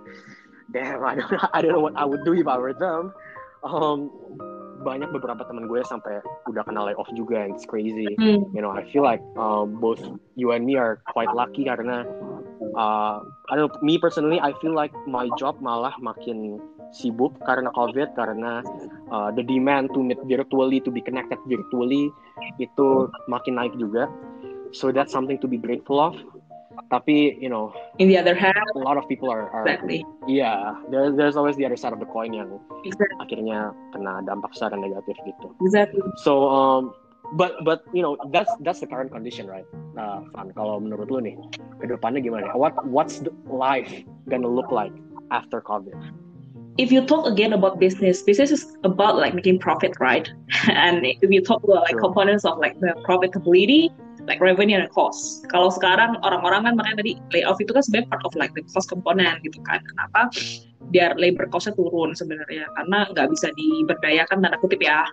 damn, 0.73 1.05
I 1.05 1.13
don't, 1.15 1.29
I 1.53 1.61
don't 1.61 1.73
know 1.77 1.83
what 1.83 1.95
I 1.95 2.05
would 2.05 2.25
do 2.25 2.33
if 2.33 2.47
I 2.47 2.57
were 2.57 2.73
them. 2.73 3.13
Um, 3.61 4.09
banyak 4.81 5.09
beberapa 5.09 5.41
teman 5.45 5.65
gue 5.65 5.81
sampai 5.85 6.21
udah 6.45 6.63
kena 6.65 6.89
layoff 6.89 7.09
juga, 7.13 7.43
and 7.43 7.53
it's 7.53 7.65
crazy. 7.65 8.07
Mm. 8.17 8.49
You 8.53 8.61
know, 8.61 8.71
I 8.71 8.85
feel 8.93 9.01
like 9.01 9.21
um, 9.37 9.81
both 9.81 10.01
you 10.37 10.53
and 10.53 10.65
me 10.65 10.77
are 10.77 11.01
quite 11.09 11.29
lucky 11.33 11.65
karena 11.65 12.05
uh, 12.77 13.25
I 13.49 13.53
don't 13.57 13.67
know, 13.67 13.79
me 13.81 13.97
personally, 13.97 14.39
I 14.39 14.53
feel 14.61 14.73
like 14.73 14.93
my 15.09 15.29
job 15.37 15.61
malah 15.61 15.93
makin 16.01 16.61
sibuk 16.95 17.35
karena 17.43 17.73
COVID, 17.75 18.15
karena 18.15 18.63
uh, 19.11 19.29
the 19.33 19.43
demand 19.43 19.91
to 19.91 19.99
meet 19.99 20.21
virtually, 20.23 20.79
to 20.79 20.91
be 20.93 21.01
connected 21.01 21.41
virtually 21.49 22.13
itu 22.61 23.11
makin 23.27 23.59
naik 23.59 23.73
juga. 23.75 24.07
So 24.73 24.91
that's 24.91 25.11
something 25.11 25.39
to 25.39 25.47
be 25.47 25.57
grateful 25.57 25.99
of. 25.99 26.15
Tapi 26.93 27.41
you 27.41 27.49
know, 27.49 27.73
in 27.97 28.07
the 28.07 28.17
other 28.17 28.37
hand, 28.37 28.61
a 28.75 28.79
lot 28.79 28.97
of 28.97 29.09
people 29.09 29.29
are, 29.33 29.49
are 29.49 29.65
exactly. 29.65 30.05
Yeah, 30.27 30.77
there, 30.93 31.11
there's 31.11 31.35
always 31.35 31.57
the 31.57 31.65
other 31.65 31.75
side 31.75 31.91
of 31.91 31.99
the 31.99 32.05
coin 32.05 32.37
yang 32.37 32.61
exactly. 32.85 33.17
akhirnya 33.17 33.73
kena 33.91 34.21
dampak 34.29 34.53
secara 34.53 34.77
negatif 34.77 35.17
gitu. 35.25 35.51
Exactly. 35.65 36.05
So 36.21 36.45
um, 36.45 36.93
but 37.33 37.63
but 37.65 37.83
you 37.93 38.01
know 38.01 38.17
that's 38.31 38.51
that's 38.61 38.79
the 38.79 38.87
current 38.87 39.11
condition 39.11 39.47
right 39.47 39.65
uh, 39.99 40.21
Van 40.31 40.51
kalau 40.55 40.79
menurut 40.79 41.11
lu 41.11 41.19
nih 41.19 41.35
ke 41.83 41.85
depannya 41.89 42.23
gimana 42.23 42.47
what 42.55 42.71
what's 42.87 43.19
the 43.19 43.33
life 43.51 43.91
gonna 44.31 44.47
look 44.47 44.71
like 44.71 44.93
after 45.35 45.59
COVID 45.59 45.91
if 46.79 46.93
you 46.93 47.03
talk 47.03 47.27
again 47.27 47.51
about 47.51 47.81
business 47.83 48.23
business 48.23 48.51
is 48.51 48.63
about 48.87 49.19
like 49.19 49.35
making 49.35 49.59
profit 49.59 49.91
right 49.99 50.31
and 50.71 51.03
if 51.03 51.27
you 51.27 51.43
talk 51.43 51.59
about 51.67 51.83
like 51.83 51.97
sure. 51.99 52.05
components 52.07 52.47
of 52.47 52.55
like 52.63 52.79
the 52.79 52.95
profitability 53.03 53.91
like 54.27 54.43
revenue 54.43 54.77
and 54.77 54.91
cost. 54.91 55.47
Kalau 55.49 55.71
sekarang 55.71 56.19
orang-orang 56.21 56.67
kan 56.67 56.73
makanya 56.75 57.01
tadi 57.01 57.11
layoff 57.31 57.57
itu 57.63 57.71
kan 57.71 57.81
sebenarnya 57.81 58.07
part 58.11 58.23
of 58.27 58.35
like 58.35 58.53
the 58.53 58.63
cost 58.75 58.91
component 58.91 59.39
gitu 59.41 59.57
kan. 59.63 59.79
Kenapa? 59.95 60.29
Biar 60.91 61.15
labor 61.15 61.47
costnya 61.49 61.73
turun 61.73 62.13
sebenarnya. 62.13 62.67
Karena 62.75 63.07
nggak 63.15 63.27
bisa 63.31 63.47
diberdayakan 63.55 64.43
tanda 64.43 64.59
kutip 64.59 64.83
ya 64.83 65.07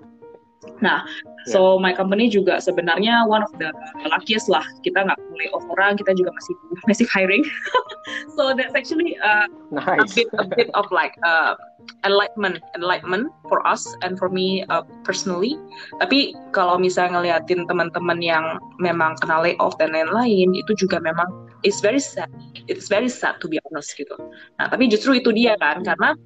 Nah, 0.83 1.07
so 1.49 1.79
my 1.79 1.93
company 1.93 2.29
juga 2.29 2.61
sebenarnya 2.61 3.25
one 3.25 3.41
of 3.41 3.53
the 3.57 3.73
luckiest 4.09 4.51
lah. 4.53 4.65
Kita 4.85 5.05
nggak 5.05 5.19
mulai 5.33 5.49
off 5.57 5.65
orang, 5.73 5.97
kita 5.97 6.13
juga 6.17 6.31
masih 6.35 6.55
masih 6.91 7.07
hiring. 7.09 7.45
so 8.37 8.53
that's 8.53 8.75
actually 8.77 9.17
uh, 9.25 9.49
nice. 9.73 10.03
a 10.03 10.07
bit 10.13 10.29
a 10.37 10.47
bit 10.57 10.69
of 10.77 10.85
like 10.93 11.17
uh, 11.25 11.57
enlightenment 12.05 12.61
enlightenment 12.77 13.33
for 13.49 13.65
us 13.65 13.85
and 14.05 14.21
for 14.21 14.29
me 14.29 14.65
uh, 14.69 14.85
personally. 15.05 15.57
Tapi 16.01 16.37
kalau 16.53 16.77
misalnya 16.77 17.21
ngeliatin 17.21 17.65
teman-teman 17.69 18.21
yang 18.21 18.61
memang 18.81 19.17
kena 19.21 19.41
layoff 19.41 19.77
dan 19.81 19.93
lain-lain, 19.93 20.53
itu 20.53 20.73
juga 20.77 21.01
memang 21.01 21.29
it's 21.65 21.81
very 21.81 22.01
sad. 22.01 22.29
It's 22.69 22.89
very 22.89 23.09
sad 23.09 23.41
to 23.41 23.47
be 23.49 23.61
honest 23.71 23.97
gitu. 23.97 24.17
Nah, 24.61 24.69
tapi 24.69 24.89
justru 24.89 25.17
itu 25.17 25.33
dia 25.33 25.57
kan 25.61 25.85
karena 25.85 26.17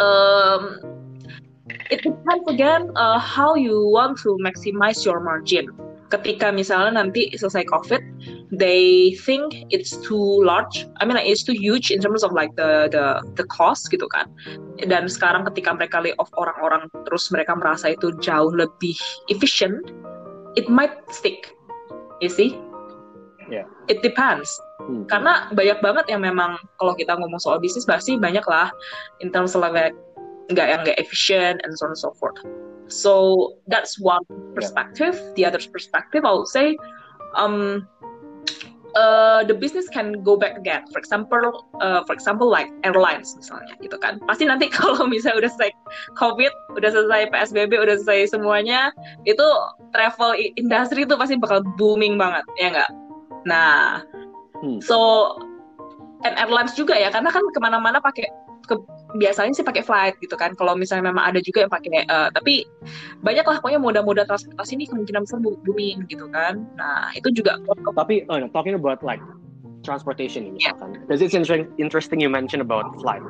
um, 0.00 0.80
it 1.90 2.02
depends 2.02 2.46
again 2.48 2.90
uh, 2.96 3.18
how 3.18 3.54
you 3.54 3.88
want 3.88 4.18
to 4.22 4.36
maximize 4.40 5.04
your 5.04 5.20
margin. 5.20 5.70
Ketika 6.06 6.54
misalnya 6.54 7.02
nanti 7.02 7.34
selesai 7.34 7.66
COVID, 7.66 7.98
they 8.54 9.18
think 9.26 9.66
it's 9.74 9.98
too 10.06 10.38
large. 10.46 10.86
I 11.02 11.04
mean 11.04 11.18
like 11.18 11.26
it's 11.26 11.42
too 11.42 11.56
huge 11.58 11.90
in 11.90 11.98
terms 11.98 12.22
of 12.22 12.30
like 12.30 12.54
the 12.54 12.86
the 12.94 13.26
the 13.34 13.42
cost 13.50 13.90
gitu 13.90 14.06
kan. 14.06 14.30
Dan 14.78 15.10
sekarang 15.10 15.50
ketika 15.50 15.74
mereka 15.74 15.98
lay 15.98 16.14
off 16.22 16.30
orang-orang 16.38 16.86
terus 17.10 17.26
mereka 17.34 17.58
merasa 17.58 17.98
itu 17.98 18.14
jauh 18.22 18.54
lebih 18.54 18.94
efficient, 19.26 19.82
it 20.54 20.70
might 20.70 20.94
stick. 21.10 21.50
You 22.22 22.30
see? 22.30 22.54
Yeah. 23.50 23.66
It 23.90 24.06
depends. 24.06 24.46
Hmm. 24.86 25.10
Karena 25.10 25.50
banyak 25.50 25.82
banget 25.82 26.06
yang 26.06 26.22
memang 26.22 26.58
kalau 26.78 26.94
kita 26.94 27.18
ngomong 27.18 27.42
soal 27.42 27.58
bisnis 27.58 27.82
pasti 27.82 28.14
banyak 28.14 28.46
lah 28.46 28.70
in 29.18 29.34
terms 29.34 29.58
of 29.58 29.66
like 29.66 29.94
nggak 30.50 30.66
yang 30.68 30.80
nggak 30.86 30.98
efficient 30.98 31.60
and 31.64 31.74
so 31.78 31.86
on 31.86 31.90
and 31.94 31.98
so 31.98 32.10
forth. 32.14 32.38
So 32.88 33.54
that's 33.66 33.98
one 33.98 34.22
perspective. 34.54 35.14
Yeah. 35.14 35.34
The 35.34 35.44
other 35.46 35.62
perspective, 35.72 36.22
I 36.22 36.32
would 36.32 36.46
say, 36.46 36.78
um, 37.34 37.88
uh, 38.96 39.44
the 39.44 39.54
business 39.54 39.88
can 39.88 40.22
go 40.24 40.36
back 40.36 40.56
again. 40.56 40.86
For 40.90 40.98
example, 40.98 41.66
uh, 41.80 42.02
for 42.06 42.14
example, 42.14 42.48
like 42.48 42.70
airlines 42.82 43.34
misalnya, 43.36 43.74
gitu 43.82 43.98
kan. 43.98 44.22
Pasti 44.24 44.46
nanti 44.48 44.70
kalau 44.76 45.06
misalnya 45.06 45.46
udah 45.46 45.50
selesai 45.52 45.70
COVID, 46.16 46.52
udah 46.78 46.90
selesai 46.90 47.30
PSBB, 47.30 47.76
udah 47.76 47.98
selesai 48.00 48.38
semuanya, 48.38 48.90
itu 49.28 49.44
travel 49.90 50.38
industry 50.56 51.04
itu 51.04 51.14
pasti 51.18 51.36
bakal 51.36 51.66
booming 51.76 52.16
banget, 52.16 52.42
ya 52.56 52.72
nggak? 52.72 52.90
Nah, 53.46 54.02
hmm. 54.64 54.78
so 54.78 55.30
and 56.24 56.34
airlines 56.40 56.74
juga 56.78 56.96
ya, 56.96 57.12
karena 57.12 57.28
kan 57.28 57.44
ke 57.52 57.58
mana-mana 57.60 58.00
pakai 58.00 58.26
ke, 58.66 58.74
biasanya 59.16 59.54
sih 59.54 59.64
pakai 59.64 59.82
flight 59.86 60.14
gitu 60.18 60.34
kan. 60.34 60.52
Kalau 60.58 60.74
misalnya 60.74 61.14
memang 61.14 61.30
ada 61.30 61.40
juga 61.40 61.64
yang 61.64 61.72
pakai, 61.72 62.04
uh, 62.10 62.28
tapi 62.34 62.66
banyak 63.22 63.46
lah 63.46 63.62
pokoknya 63.62 63.80
moda-moda 63.80 64.22
transportasi 64.26 64.76
ini 64.76 64.84
kemungkinan 64.90 65.24
besar 65.24 65.38
booming 65.40 66.04
gitu 66.10 66.26
kan. 66.34 66.66
Nah 66.76 67.14
itu 67.14 67.30
juga. 67.30 67.56
Tapi 67.94 68.26
uh, 68.28 68.44
talking 68.50 68.74
about 68.74 69.00
like 69.06 69.22
transportation 69.86 70.50
ini 70.50 70.58
misalkan, 70.58 70.98
yeah. 70.98 71.14
it's 71.14 71.22
interesting, 71.22 71.70
interesting 71.78 72.18
you 72.18 72.26
mention 72.26 72.58
about 72.58 72.90
flight. 72.98 73.22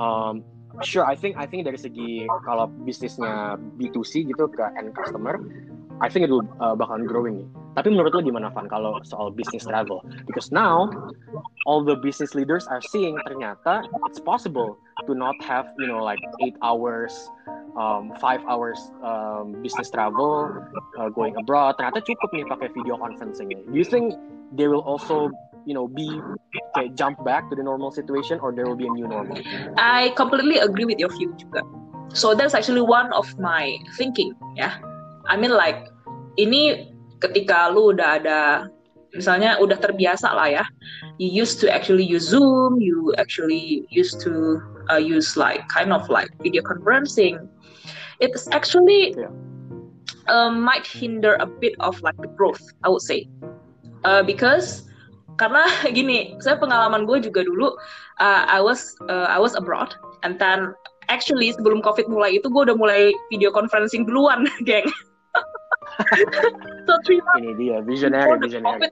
Um, 0.00 0.40
sure, 0.82 1.04
I 1.04 1.14
think 1.14 1.36
I 1.36 1.44
think 1.44 1.68
dari 1.68 1.76
segi 1.76 2.24
kalau 2.46 2.72
bisnisnya 2.86 3.60
B2C 3.76 4.24
gitu 4.24 4.48
ke 4.48 4.64
end 4.78 4.96
customer, 4.96 5.36
I 6.00 6.08
think 6.08 6.24
it 6.24 6.30
will 6.32 6.48
uh, 6.60 6.72
bakalan 6.72 7.04
growing 7.04 7.44
nih. 7.44 7.48
Tapi 7.76 7.92
menurut 7.92 8.16
lo 8.16 8.24
gimana 8.24 8.48
Van 8.56 8.66
kalau 8.72 9.04
soal 9.04 9.28
business 9.30 9.68
travel? 9.68 10.00
Because 10.24 10.48
now 10.48 10.88
all 11.68 11.84
the 11.84 11.94
business 12.00 12.32
leaders 12.32 12.64
are 12.72 12.80
seeing 12.88 13.20
ternyata 13.28 13.84
it's 14.08 14.18
possible 14.18 14.80
to 15.04 15.12
not 15.12 15.36
have 15.44 15.68
you 15.76 15.84
know 15.84 16.00
like 16.00 16.18
eight 16.40 16.56
hours, 16.64 17.12
um, 17.76 18.16
five 18.16 18.40
hours 18.48 18.80
um, 19.04 19.60
business 19.60 19.92
travel 19.92 20.48
uh, 20.96 21.12
going 21.12 21.36
abroad. 21.36 21.76
Ternyata 21.76 22.00
cukup 22.00 22.32
nih 22.32 22.48
pakai 22.48 22.72
video 22.72 22.96
conferencing. 22.96 23.52
Do 23.52 23.76
you 23.76 23.84
think 23.84 24.16
they 24.56 24.72
will 24.72 24.82
also 24.82 25.28
you 25.68 25.76
know 25.76 25.84
be 25.84 26.08
okay, 26.72 26.88
jump 26.96 27.20
back 27.28 27.52
to 27.52 27.54
the 27.54 27.62
normal 27.62 27.92
situation 27.92 28.40
or 28.40 28.56
there 28.56 28.64
will 28.64 28.80
be 28.80 28.88
a 28.88 28.94
new 28.96 29.04
normal? 29.04 29.36
I 29.76 30.16
completely 30.16 30.64
agree 30.64 30.88
with 30.88 30.96
your 30.96 31.12
view 31.12 31.36
juga. 31.36 31.60
So 32.10 32.34
that's 32.34 32.58
actually 32.58 32.82
one 32.82 33.12
of 33.14 33.30
my 33.38 33.78
thinking 33.94 34.32
ya. 34.56 34.74
Yeah 34.74 34.89
I 35.30 35.38
mean 35.38 35.54
like 35.54 35.86
ini 36.36 36.90
ketika 37.22 37.70
lu 37.70 37.94
udah 37.94 38.18
ada 38.18 38.40
misalnya 39.14 39.58
udah 39.62 39.78
terbiasa 39.78 40.26
lah 40.34 40.48
ya 40.50 40.64
you 41.22 41.30
used 41.30 41.62
to 41.62 41.70
actually 41.70 42.02
use 42.02 42.26
Zoom 42.26 42.82
you 42.82 43.14
actually 43.18 43.86
used 43.94 44.18
to 44.26 44.58
uh, 44.90 44.98
use 44.98 45.38
like 45.38 45.62
kind 45.70 45.94
of 45.94 46.10
like 46.10 46.28
video 46.42 46.62
conferencing. 46.62 47.46
It's 48.18 48.50
actually 48.50 49.14
yeah. 49.16 49.30
uh, 50.26 50.50
might 50.50 50.86
hinder 50.86 51.38
a 51.38 51.46
bit 51.46 51.78
of 51.80 52.02
like 52.02 52.18
the 52.18 52.28
growth 52.34 52.60
I 52.82 52.90
would 52.90 53.02
say. 53.06 53.30
Uh, 54.02 54.26
because 54.26 54.90
karena 55.38 55.64
gini 55.96 56.36
saya 56.42 56.58
pengalaman 56.58 57.06
gue 57.06 57.22
juga 57.22 57.46
dulu 57.46 57.78
uh, 58.18 58.42
I 58.50 58.58
was 58.58 58.98
uh, 59.06 59.30
I 59.30 59.38
was 59.38 59.54
abroad 59.54 59.94
and 60.26 60.36
then 60.36 60.74
actually 61.08 61.52
sebelum 61.52 61.82
covid 61.84 62.06
mulai 62.08 62.38
itu 62.38 62.48
gue 62.48 62.62
udah 62.70 62.76
mulai 62.76 63.12
video 63.28 63.52
conferencing 63.52 64.04
duluan 64.08 64.48
geng 64.68 64.88
so 66.86 66.92
three 67.06 67.20
months 67.22 67.40
ini 67.44 67.52
dia 67.56 67.76
visionary 67.84 68.36
visionary. 68.40 68.88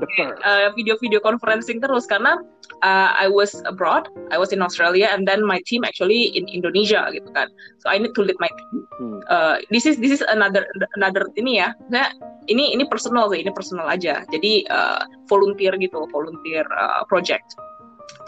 the 0.00 0.08
curve 0.16 0.36
uh, 0.44 0.68
video-video 0.76 1.20
conferencing 1.20 1.80
terus. 1.82 2.06
Karena 2.06 2.38
uh, 2.82 3.10
I 3.16 3.28
was 3.28 3.58
abroad 3.64 4.08
I 4.30 4.38
was 4.38 4.52
in 4.52 4.60
Australia 4.62 5.10
and 5.10 5.26
then 5.26 5.44
my 5.44 5.60
team 5.66 5.84
actually 5.84 6.32
in 6.36 6.48
Indonesia 6.48 7.08
gitu 7.12 7.28
kan. 7.32 7.48
So 7.82 7.90
I 7.90 7.98
need 7.98 8.14
to 8.16 8.22
lead 8.22 8.38
my 8.38 8.50
team. 8.50 8.86
Hmm. 8.98 9.18
uh, 9.30 9.56
this 9.70 9.86
is 9.86 9.98
this 9.98 10.10
is 10.10 10.22
another 10.28 10.66
another 10.96 11.28
ini 11.36 11.62
ya. 11.62 11.74
Saya 11.92 12.12
ini 12.48 12.72
ini 12.72 12.84
personal 12.88 13.28
sih 13.30 13.44
ini 13.44 13.52
personal 13.52 13.86
aja. 13.86 14.24
Jadi 14.32 14.66
uh, 14.68 15.04
volunteer 15.28 15.74
gitu 15.76 16.08
volunteer 16.10 16.64
uh, 16.74 17.04
project. 17.06 17.56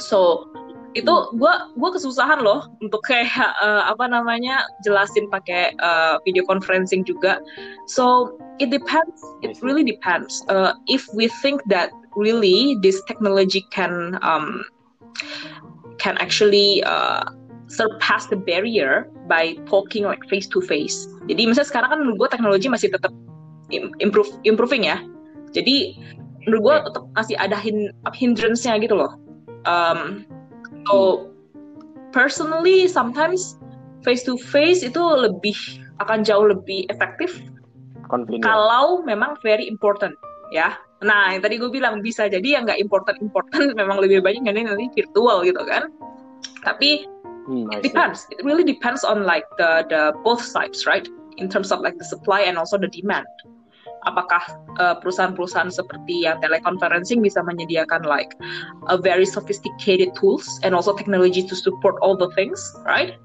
So 0.01 0.49
itu 0.99 1.15
gue 1.39 1.55
gue 1.79 1.91
kesusahan 1.95 2.43
loh 2.43 2.67
untuk 2.83 3.03
kayak 3.07 3.31
uh, 3.63 3.87
apa 3.93 4.11
namanya 4.11 4.67
jelasin 4.83 5.31
pakai 5.31 5.75
uh, 5.79 6.19
video 6.27 6.43
conferencing 6.47 7.07
juga. 7.07 7.39
So 7.87 8.35
it 8.59 8.75
depends. 8.75 9.23
It 9.43 9.59
really 9.63 9.87
depends. 9.87 10.43
Uh, 10.51 10.75
if 10.91 11.07
we 11.15 11.31
think 11.41 11.63
that 11.71 11.95
really 12.19 12.75
this 12.83 12.99
technology 13.07 13.63
can 13.71 14.19
um, 14.27 14.67
can 16.03 16.19
actually 16.19 16.83
uh, 16.83 17.23
surpass 17.71 18.27
the 18.27 18.35
barrier 18.35 19.07
by 19.31 19.55
talking 19.71 20.03
like 20.03 20.19
face 20.27 20.51
to 20.51 20.59
face 20.59 21.07
jadi 21.31 21.47
misalnya 21.47 21.69
sekarang 21.71 21.89
kan 21.95 21.99
menurut 22.03 22.27
gue 22.27 22.29
teknologi 22.35 22.67
masih 22.67 22.91
tetap 22.91 23.15
improve 24.03 24.31
improving 24.43 24.83
ya. 24.91 24.99
Jadi 25.55 25.95
menurut 26.47 26.63
gue 26.67 26.75
tetap 26.91 27.03
masih 27.15 27.37
ada 27.39 27.57
hindrance-nya 28.11 28.83
gitu 28.83 28.99
loh. 28.99 29.15
Um, 29.69 30.27
So 30.91 31.31
personally 32.11 32.91
sometimes 32.91 33.57
face 34.03 34.27
to 34.27 34.35
face 34.39 34.83
itu 34.83 34.99
lebih 34.99 35.55
akan 36.03 36.27
jauh 36.27 36.51
lebih 36.51 36.89
efektif 36.91 37.45
Convenient. 38.11 38.43
kalau 38.43 39.07
memang 39.07 39.39
very 39.45 39.69
important 39.71 40.17
ya. 40.51 40.75
Nah 41.01 41.33
yang 41.33 41.47
tadi 41.47 41.63
gue 41.63 41.71
bilang 41.71 42.03
bisa 42.03 42.27
jadi 42.27 42.59
yang 42.59 42.67
nggak 42.67 42.81
important 42.83 43.23
important 43.23 43.73
memang 43.81 44.03
lebih 44.03 44.25
banyak 44.25 44.43
nanti 44.43 44.67
nanti 44.67 44.87
virtual 44.97 45.47
gitu 45.47 45.63
kan. 45.63 45.93
Tapi 46.67 47.07
hmm, 47.47 47.71
it 47.71 47.87
depends. 47.87 48.27
It 48.35 48.43
really 48.43 48.67
depends 48.67 49.07
on 49.07 49.23
like 49.23 49.47
the 49.57 49.87
the 49.87 50.11
both 50.27 50.43
sides 50.43 50.85
right 50.89 51.07
in 51.39 51.47
terms 51.47 51.71
of 51.71 51.81
like 51.81 51.97
the 51.97 52.05
supply 52.05 52.43
and 52.43 52.59
also 52.59 52.77
the 52.77 52.91
demand 52.91 53.29
apakah 54.07 54.43
uh, 54.79 54.95
perusahaan-perusahaan 55.01 55.71
seperti 55.71 56.25
yang 56.25 56.41
teleconferencing 56.41 57.21
bisa 57.21 57.45
menyediakan 57.45 58.05
like 58.05 58.37
a 58.89 58.97
very 58.97 59.27
sophisticated 59.27 60.15
tools 60.17 60.47
and 60.63 60.75
also 60.75 60.97
technology 60.97 61.45
to 61.45 61.55
support 61.57 61.97
all 62.01 62.17
the 62.17 62.31
things, 62.33 62.59
right? 62.85 63.17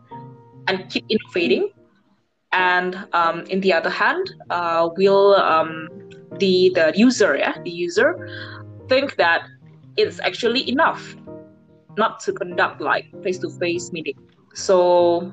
And 0.68 0.90
keep 0.90 1.06
innovating. 1.08 1.72
And 2.52 2.96
um, 3.12 3.44
in 3.52 3.60
the 3.60 3.74
other 3.74 3.92
hand, 3.92 4.32
uh, 4.50 4.90
will 4.96 5.36
um, 5.36 5.92
the 6.40 6.72
the 6.74 6.96
user, 6.96 7.36
yeah, 7.36 7.56
the 7.64 7.72
user, 7.72 8.16
think 8.88 9.16
that 9.20 9.44
it's 9.98 10.20
actually 10.24 10.64
enough 10.70 11.16
not 11.98 12.20
to 12.24 12.34
conduct 12.34 12.80
like 12.80 13.08
face-to-face 13.24 13.92
meeting. 13.92 14.16
So 14.54 15.32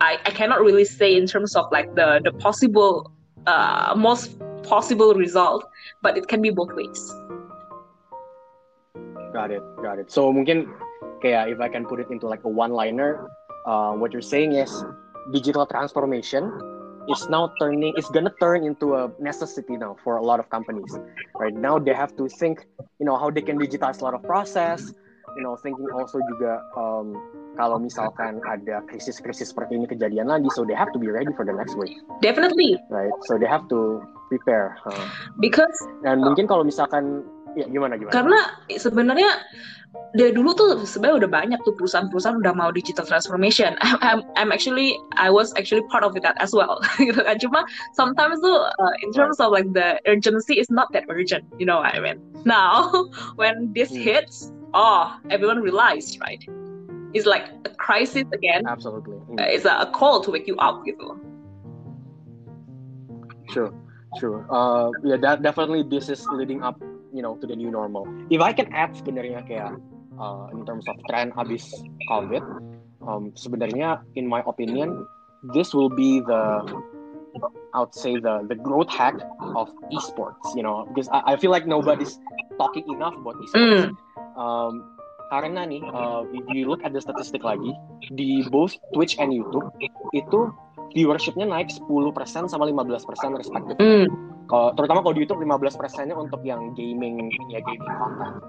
I, 0.00 0.18
I 0.26 0.30
cannot 0.30 0.60
really 0.60 0.84
say 0.84 1.16
in 1.16 1.26
terms 1.26 1.54
of 1.56 1.66
like 1.70 1.94
the 1.94 2.20
the 2.22 2.32
possible 2.32 3.10
uh, 3.46 3.94
most 3.96 4.38
possible 4.62 5.14
result, 5.14 5.64
but 6.02 6.16
it 6.16 6.28
can 6.28 6.42
be 6.42 6.50
both 6.50 6.72
ways. 6.72 7.12
Got 9.32 9.50
it, 9.50 9.62
got 9.82 9.98
it. 9.98 10.10
So 10.10 10.32
mungkin 10.32 10.72
kayak 11.22 11.52
if 11.52 11.60
I 11.60 11.68
can 11.68 11.84
put 11.84 12.00
it 12.00 12.10
into 12.10 12.26
like 12.26 12.44
a 12.44 12.50
one-liner, 12.50 13.28
uh, 13.66 13.92
what 13.92 14.12
you're 14.12 14.24
saying 14.24 14.52
is 14.52 14.72
digital 15.32 15.66
transformation 15.66 16.48
is 17.08 17.28
now 17.28 17.52
turning 17.58 17.94
is 17.96 18.06
gonna 18.12 18.32
turn 18.40 18.64
into 18.64 18.94
a 18.94 19.10
necessity 19.18 19.76
now 19.76 19.96
for 20.04 20.16
a 20.16 20.22
lot 20.22 20.40
of 20.40 20.48
companies 20.50 20.96
right 21.36 21.54
now 21.54 21.78
they 21.78 21.92
have 21.92 22.14
to 22.16 22.28
think 22.28 22.66
you 23.00 23.06
know 23.06 23.16
how 23.16 23.30
they 23.30 23.40
can 23.40 23.58
digitize 23.58 24.00
a 24.00 24.04
lot 24.04 24.14
of 24.14 24.22
process 24.22 24.92
you 25.38 25.46
know 25.46 25.54
thinking 25.54 25.86
also 25.94 26.18
juga 26.34 26.66
um, 26.74 27.14
kalau 27.54 27.78
misalkan 27.78 28.42
ada 28.50 28.82
krisis-krisis 28.90 29.54
seperti 29.54 29.78
ini 29.78 29.86
kejadian 29.86 30.26
lagi, 30.26 30.50
so 30.54 30.66
they 30.66 30.74
have 30.74 30.90
to 30.90 30.98
be 30.98 31.06
ready 31.06 31.30
for 31.38 31.46
the 31.46 31.54
next 31.54 31.78
wave. 31.78 31.94
Definitely. 32.18 32.74
Right. 32.90 33.14
So 33.30 33.38
they 33.38 33.46
have 33.46 33.70
to 33.70 34.02
prepare. 34.26 34.74
Huh. 34.82 35.06
Because 35.38 35.74
dan 36.02 36.22
mungkin 36.22 36.50
kalau 36.50 36.66
misalkan 36.66 37.22
ya 37.54 37.66
gimana 37.70 37.98
gimana? 37.98 38.14
Karena 38.14 38.40
sebenarnya 38.78 39.30
dari 40.14 40.32
dulu 40.32 40.52
tuh 40.54 40.70
sebenarnya 40.84 41.26
udah 41.26 41.30
banyak 41.32 41.60
tuh 41.64 41.74
perusahaan-perusahaan 41.74 42.38
udah 42.38 42.54
mau 42.54 42.70
digital 42.70 43.02
transformation. 43.02 43.74
I'm, 44.06 44.22
I'm 44.38 44.50
actually 44.54 44.94
I 45.18 45.30
was 45.32 45.50
actually 45.56 45.82
part 45.88 46.04
of 46.04 46.14
that 46.18 46.36
as 46.38 46.52
well. 46.54 46.78
gitu 47.02 47.18
kan. 47.18 47.42
Cuma 47.42 47.66
sometimes 47.96 48.38
tuh 48.38 48.54
uh, 48.54 48.94
in 49.02 49.10
terms 49.10 49.40
of 49.42 49.50
like 49.50 49.66
the 49.74 49.98
urgency 50.06 50.60
is 50.60 50.68
not 50.70 50.90
that 50.94 51.08
urgent. 51.10 51.42
You 51.58 51.66
know 51.66 51.80
what 51.80 51.94
I 51.94 52.00
mean? 52.00 52.20
Now 52.46 52.86
when 53.40 53.74
this 53.74 53.90
hmm. 53.90 54.04
hits, 54.04 54.54
oh 54.74 55.16
everyone 55.30 55.60
realized 55.60 56.18
right 56.20 56.44
it's 57.14 57.26
like 57.26 57.48
a 57.64 57.70
crisis 57.70 58.24
again. 58.32 58.66
Absolutely. 58.66 59.16
Mm. 59.16 59.40
it's 59.40 59.64
a, 59.64 59.78
a, 59.80 59.90
call 59.90 60.20
to 60.22 60.30
wake 60.30 60.46
you 60.46 60.56
up 60.56 60.84
gitu. 60.84 61.16
Sure, 63.50 63.72
sure. 64.20 64.44
Uh, 64.52 64.92
yeah, 65.04 65.16
that 65.16 65.42
definitely 65.42 65.82
this 65.82 66.08
is 66.08 66.26
leading 66.28 66.62
up, 66.62 66.76
you 67.12 67.22
know, 67.22 67.36
to 67.36 67.46
the 67.46 67.56
new 67.56 67.70
normal. 67.70 68.04
If 68.28 68.40
I 68.40 68.52
can 68.52 68.68
add 68.76 68.92
sebenarnya 68.92 69.48
kayak 69.48 69.80
uh, 70.20 70.52
in 70.52 70.68
terms 70.68 70.84
of 70.84 71.00
trend 71.08 71.32
habis 71.32 71.64
COVID, 72.12 72.44
um, 73.00 73.32
sebenarnya 73.32 74.04
in 74.20 74.28
my 74.28 74.44
opinion, 74.44 75.08
this 75.56 75.72
will 75.72 75.88
be 75.88 76.20
the 76.20 76.60
I 77.72 77.80
would 77.80 77.96
say 77.96 78.20
the 78.20 78.44
the 78.44 78.56
growth 78.56 78.92
hack 78.92 79.16
of 79.56 79.72
esports. 79.96 80.44
You 80.52 80.60
know, 80.60 80.84
because 80.92 81.08
I, 81.08 81.32
I 81.32 81.40
feel 81.40 81.48
like 81.48 81.64
nobody's 81.64 82.20
talking 82.60 82.84
enough 82.92 83.16
about 83.16 83.40
esports. 83.40 83.96
Mm. 83.96 83.96
Um, 84.38 84.98
karena 85.28 85.68
nih 85.68 85.84
uh, 85.92 86.24
if 86.32 86.46
you 86.48 86.64
look 86.64 86.80
at 86.80 86.96
the 86.96 87.02
statistic 87.02 87.44
lagi 87.44 87.76
di 88.16 88.40
both 88.48 88.72
Twitch 88.96 89.20
and 89.20 89.28
YouTube 89.28 89.68
itu 90.16 90.48
viewershipnya 90.96 91.44
naik 91.44 91.68
10% 91.68 92.48
sama 92.48 92.64
15% 92.64 93.36
respective. 93.36 93.76
Mm. 93.76 94.08
Kalau 94.48 94.72
terutama 94.72 95.04
kalau 95.04 95.12
di 95.12 95.28
YouTube 95.28 95.44
15 95.44 95.76
persennya 95.76 96.16
untuk 96.16 96.40
yang 96.40 96.72
gaming 96.72 97.28
ya 97.52 97.60
gaming 97.60 97.92
content. 98.00 98.40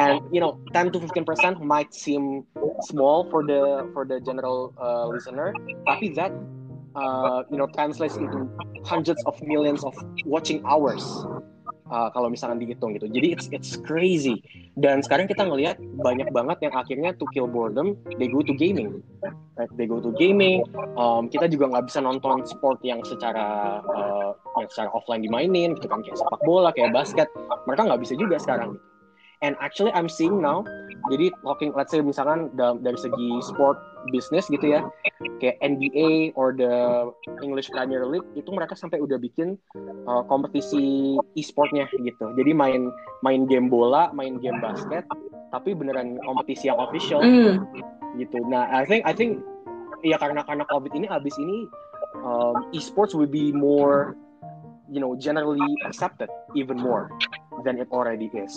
And 0.00 0.24
you 0.32 0.40
know 0.40 0.56
10 0.72 0.96
to 0.96 0.98
15 1.04 1.28
percent 1.28 1.54
might 1.60 1.92
seem 1.92 2.48
small 2.88 3.28
for 3.28 3.44
the 3.44 3.84
for 3.92 4.08
the 4.08 4.16
general 4.24 4.72
uh, 4.80 5.04
listener, 5.12 5.52
tapi 5.84 6.16
that 6.16 6.32
uh, 6.96 7.44
you 7.52 7.60
know 7.60 7.68
translates 7.76 8.16
into 8.16 8.48
hundreds 8.88 9.20
of 9.28 9.36
millions 9.44 9.84
of 9.84 9.92
watching 10.24 10.64
hours 10.64 11.04
uh, 11.92 12.08
kalau 12.10 12.32
misalkan 12.32 12.56
dihitung 12.56 12.96
gitu. 12.96 13.06
Jadi 13.12 13.36
it's 13.36 13.46
it's 13.52 13.76
crazy. 13.76 14.40
Dan 14.80 15.04
sekarang 15.04 15.28
kita 15.28 15.44
ngelihat 15.44 15.76
banyak 16.00 16.32
banget 16.32 16.58
yang 16.64 16.74
akhirnya 16.74 17.12
to 17.20 17.28
kill 17.36 17.44
boredom, 17.44 17.94
they 18.16 18.26
go 18.26 18.40
to 18.40 18.56
gaming. 18.56 19.04
Right? 19.54 19.68
They 19.76 19.84
go 19.84 20.00
to 20.00 20.10
gaming. 20.16 20.64
Um, 20.96 21.28
kita 21.28 21.52
juga 21.52 21.68
nggak 21.68 21.92
bisa 21.92 22.00
nonton 22.00 22.48
sport 22.48 22.80
yang 22.80 23.04
secara 23.04 23.78
uh, 23.84 24.32
yang 24.56 24.70
secara 24.72 24.88
offline 24.96 25.20
dimainin, 25.20 25.76
gitu 25.76 25.86
kan 25.92 26.00
kayak 26.00 26.16
sepak 26.16 26.40
bola, 26.48 26.72
kayak 26.72 26.96
basket. 26.96 27.28
Mereka 27.68 27.84
nggak 27.84 28.00
bisa 28.00 28.16
juga 28.16 28.40
sekarang. 28.40 28.80
And 29.42 29.58
actually 29.60 29.90
I'm 29.92 30.08
seeing 30.08 30.38
now, 30.38 30.62
jadi 31.10 31.34
talking 31.42 31.72
let's 31.74 31.90
say 31.90 32.04
misalkan 32.04 32.52
dari 32.58 32.98
segi 32.98 33.42
sport 33.42 33.80
bisnis 34.10 34.46
gitu 34.50 34.78
ya, 34.78 34.86
kayak 35.38 35.58
NBA 35.62 36.34
or 36.38 36.54
the 36.54 37.08
English 37.42 37.70
Premier 37.70 38.06
League 38.06 38.26
itu 38.34 38.50
mereka 38.50 38.74
sampai 38.74 38.98
udah 39.02 39.18
bikin 39.18 39.58
uh, 40.06 40.22
kompetisi 40.26 41.16
e-sportnya 41.38 41.86
gitu. 41.98 42.34
Jadi 42.38 42.50
main 42.54 42.90
main 43.26 43.46
game 43.46 43.66
bola, 43.66 44.10
main 44.14 44.38
game 44.38 44.58
basket, 44.62 45.06
tapi 45.50 45.74
beneran 45.74 46.18
kompetisi 46.22 46.70
yang 46.70 46.78
official 46.78 47.22
mm. 47.22 47.62
gitu. 48.18 48.38
Nah, 48.46 48.70
I 48.70 48.86
think 48.86 49.02
I 49.06 49.14
think 49.14 49.42
ya 50.02 50.18
karena 50.18 50.42
karena 50.46 50.66
COVID 50.70 50.92
ini 50.94 51.06
abis 51.10 51.34
ini 51.38 51.66
um, 52.22 52.70
e-sports 52.74 53.14
will 53.14 53.30
be 53.30 53.50
more 53.54 54.18
you 54.90 55.00
know 55.00 55.16
generally 55.16 55.72
accepted 55.86 56.28
even 56.54 56.76
more 56.76 57.10
than 57.64 57.78
it 57.78 57.88
already 57.90 58.28
is. 58.34 58.54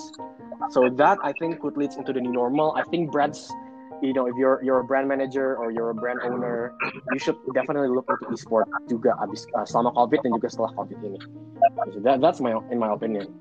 So 0.72 0.90
that 0.90 1.18
I 1.24 1.34
think 1.34 1.60
could 1.60 1.78
lead 1.78 1.94
into 1.98 2.14
the 2.14 2.22
new 2.22 2.32
normal. 2.32 2.74
I 2.74 2.84
think 2.84 3.12
brands, 3.12 3.52
you 4.02 4.14
know, 4.14 4.28
if 4.28 4.36
you're 4.38 4.60
you're 4.64 4.80
a 4.80 4.84
brand 4.84 5.08
manager 5.08 5.56
or 5.56 5.72
you're 5.72 5.90
a 5.90 5.98
brand 5.98 6.20
owner, 6.24 6.74
you 7.12 7.20
should 7.20 7.38
definitely 7.54 7.90
look 7.90 8.08
into 8.10 8.34
e-sport 8.34 8.68
juga 8.88 9.16
abis 9.22 9.48
uh, 9.56 9.66
selama 9.68 9.94
COVID 9.96 10.20
dan 10.24 10.32
juga 10.36 10.48
setelah 10.52 10.72
COVID 10.76 10.98
ini. 11.04 11.20
So 11.94 12.00
that 12.04 12.20
that's 12.22 12.40
my 12.40 12.58
in 12.72 12.78
my 12.80 12.92
opinion. 12.92 13.32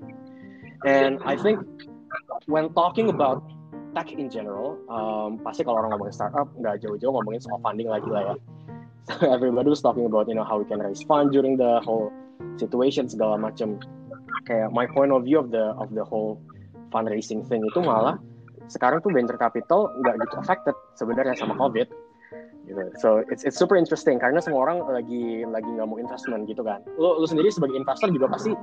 And 0.85 1.19
I 1.25 1.37
think 1.37 1.65
when 2.47 2.73
talking 2.77 3.09
about 3.09 3.43
tech 3.95 4.13
in 4.13 4.29
general, 4.29 4.77
um, 4.91 5.41
pasti 5.41 5.63
kalau 5.65 5.81
orang 5.81 5.97
ngomongin 5.97 6.15
startup 6.15 6.51
nggak 6.59 6.83
jauh-jauh 6.83 7.15
ngomongin 7.15 7.41
soal 7.41 7.63
funding 7.63 7.89
lagi 7.89 8.11
lah 8.11 8.35
ya. 8.35 8.37
So 9.05 9.29
everybody 9.37 9.69
was 9.71 9.81
talking 9.81 10.05
about 10.05 10.29
you 10.29 10.37
know 10.37 10.45
how 10.45 10.59
we 10.59 10.67
can 10.67 10.83
raise 10.83 11.05
fund 11.05 11.31
during 11.33 11.57
the 11.57 11.81
whole 11.85 12.11
situation 12.59 13.07
segala 13.07 13.39
macam 13.39 13.79
kayak 14.45 14.73
my 14.75 14.85
point 14.85 15.13
of 15.15 15.25
view 15.25 15.39
of 15.41 15.49
the 15.55 15.73
of 15.81 15.93
the 15.95 16.05
whole 16.05 16.41
fundraising 16.95 17.43
thing 17.51 17.67
itu 17.67 17.83
malah 17.83 18.15
sekarang 18.71 19.03
tuh 19.03 19.11
venture 19.11 19.37
capital 19.37 19.91
nggak 20.01 20.23
gitu 20.23 20.35
affected 20.39 20.77
sebenarnya 20.95 21.35
sama 21.35 21.59
covid 21.59 21.91
gitu. 22.65 22.81
So 23.03 23.21
it's 23.29 23.45
it's 23.45 23.59
super 23.59 23.77
interesting 23.77 24.17
karena 24.17 24.41
semua 24.41 24.71
orang 24.71 24.81
lagi 24.89 25.45
lagi 25.45 25.69
nggak 25.69 25.85
mau 25.91 25.99
investment 26.01 26.49
gitu 26.49 26.65
kan. 26.65 26.81
Lo 26.97 27.21
lo 27.21 27.27
sendiri 27.29 27.53
sebagai 27.53 27.77
investor 27.77 28.09
juga 28.09 28.31
pasti 28.33 28.55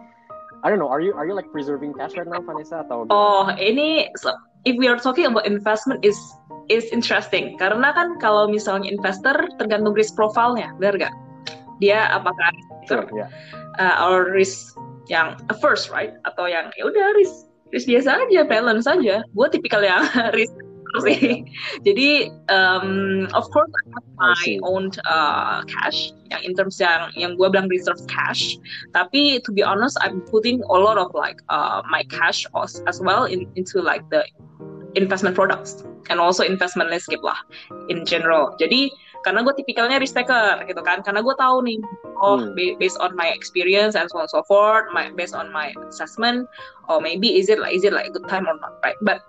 I 0.61 0.69
don't 0.69 0.77
know, 0.77 0.89
are 0.93 1.01
you 1.01 1.13
are 1.17 1.25
you 1.25 1.33
like 1.33 1.49
preserving 1.49 1.97
cash 1.97 2.13
right 2.13 2.29
now, 2.29 2.37
Vanessa 2.41 2.85
atau? 2.85 3.09
Oh, 3.09 3.49
ini 3.57 4.13
so, 4.21 4.29
if 4.61 4.77
we 4.77 4.85
are 4.85 4.97
talking 4.97 5.25
about 5.25 5.49
investment 5.49 6.05
is 6.05 6.17
is 6.69 6.85
interesting 6.93 7.57
karena 7.57 7.89
kan 7.97 8.21
kalau 8.21 8.45
misalnya 8.45 8.93
investor 8.93 9.33
tergantung 9.57 9.97
risk 9.97 10.13
profile-nya, 10.13 10.69
benar 10.77 11.09
gak? 11.09 11.13
Dia 11.81 12.13
apakah 12.13 12.53
sure, 12.85 13.09
yeah. 13.09 13.25
uh, 13.81 14.05
or 14.05 14.29
risk 14.29 14.77
yang 15.09 15.33
first 15.57 15.89
right 15.89 16.13
atau 16.29 16.45
yang 16.45 16.69
ya 16.77 16.85
udah 16.85 17.09
risk 17.17 17.49
risk 17.71 17.87
biasa 17.87 18.27
aja 18.27 18.41
balance 18.45 18.85
saja 18.85 19.23
gue 19.23 19.47
tipikal 19.51 19.81
yang 19.83 20.03
risk 20.37 20.53
sih. 20.99 21.47
Jadi 21.87 22.27
um, 22.51 23.31
of 23.31 23.47
course 23.55 23.71
I 23.71 23.83
have 23.95 24.07
my 24.19 24.43
own 24.67 24.91
uh, 25.07 25.63
cash. 25.63 26.11
Yang 26.27 26.41
in 26.43 26.51
terms 26.59 26.75
yang 26.83 27.15
yang 27.15 27.39
gue 27.39 27.47
bilang 27.47 27.71
reserve 27.71 28.03
cash. 28.11 28.59
Tapi 28.91 29.39
to 29.47 29.49
be 29.55 29.63
honest 29.63 29.95
I'm 30.03 30.19
putting 30.27 30.59
a 30.67 30.75
lot 30.75 30.99
of 30.99 31.15
like 31.15 31.39
uh, 31.47 31.79
my 31.87 32.03
cash 32.11 32.43
as, 32.59 32.83
as 32.91 32.99
well 32.99 33.23
in, 33.23 33.47
into 33.55 33.79
like 33.79 34.03
the 34.11 34.27
investment 34.99 35.39
products 35.39 35.87
and 36.11 36.19
also 36.19 36.43
investment 36.43 36.91
landscape 36.91 37.23
lah 37.23 37.39
in 37.87 38.03
general. 38.03 38.51
Jadi 38.59 38.91
karena 39.21 39.45
gue 39.45 39.53
tipikalnya 39.57 40.01
risk 40.01 40.17
taker 40.17 40.61
gitu 40.65 40.81
kan. 40.81 41.05
Karena 41.05 41.21
gue 41.21 41.35
tahu 41.37 41.65
nih 41.65 41.79
oh 42.21 42.41
hmm. 42.41 42.77
based 42.77 42.97
on 43.01 43.13
my 43.17 43.29
experience 43.29 43.97
and 43.97 44.09
so 44.09 44.21
on 44.21 44.25
and 44.25 44.33
so 44.33 44.41
forth 44.45 44.85
my 44.93 45.09
based 45.13 45.33
on 45.33 45.49
my 45.49 45.73
assessment 45.89 46.45
or 46.89 47.01
maybe 47.01 47.37
is 47.37 47.49
it 47.49 47.57
like 47.57 47.73
is 47.73 47.85
it 47.85 47.93
like 47.93 48.09
a 48.09 48.13
good 48.13 48.25
time 48.29 48.45
or 48.45 48.57
not 48.57 48.77
right? 48.81 48.97
But 49.05 49.21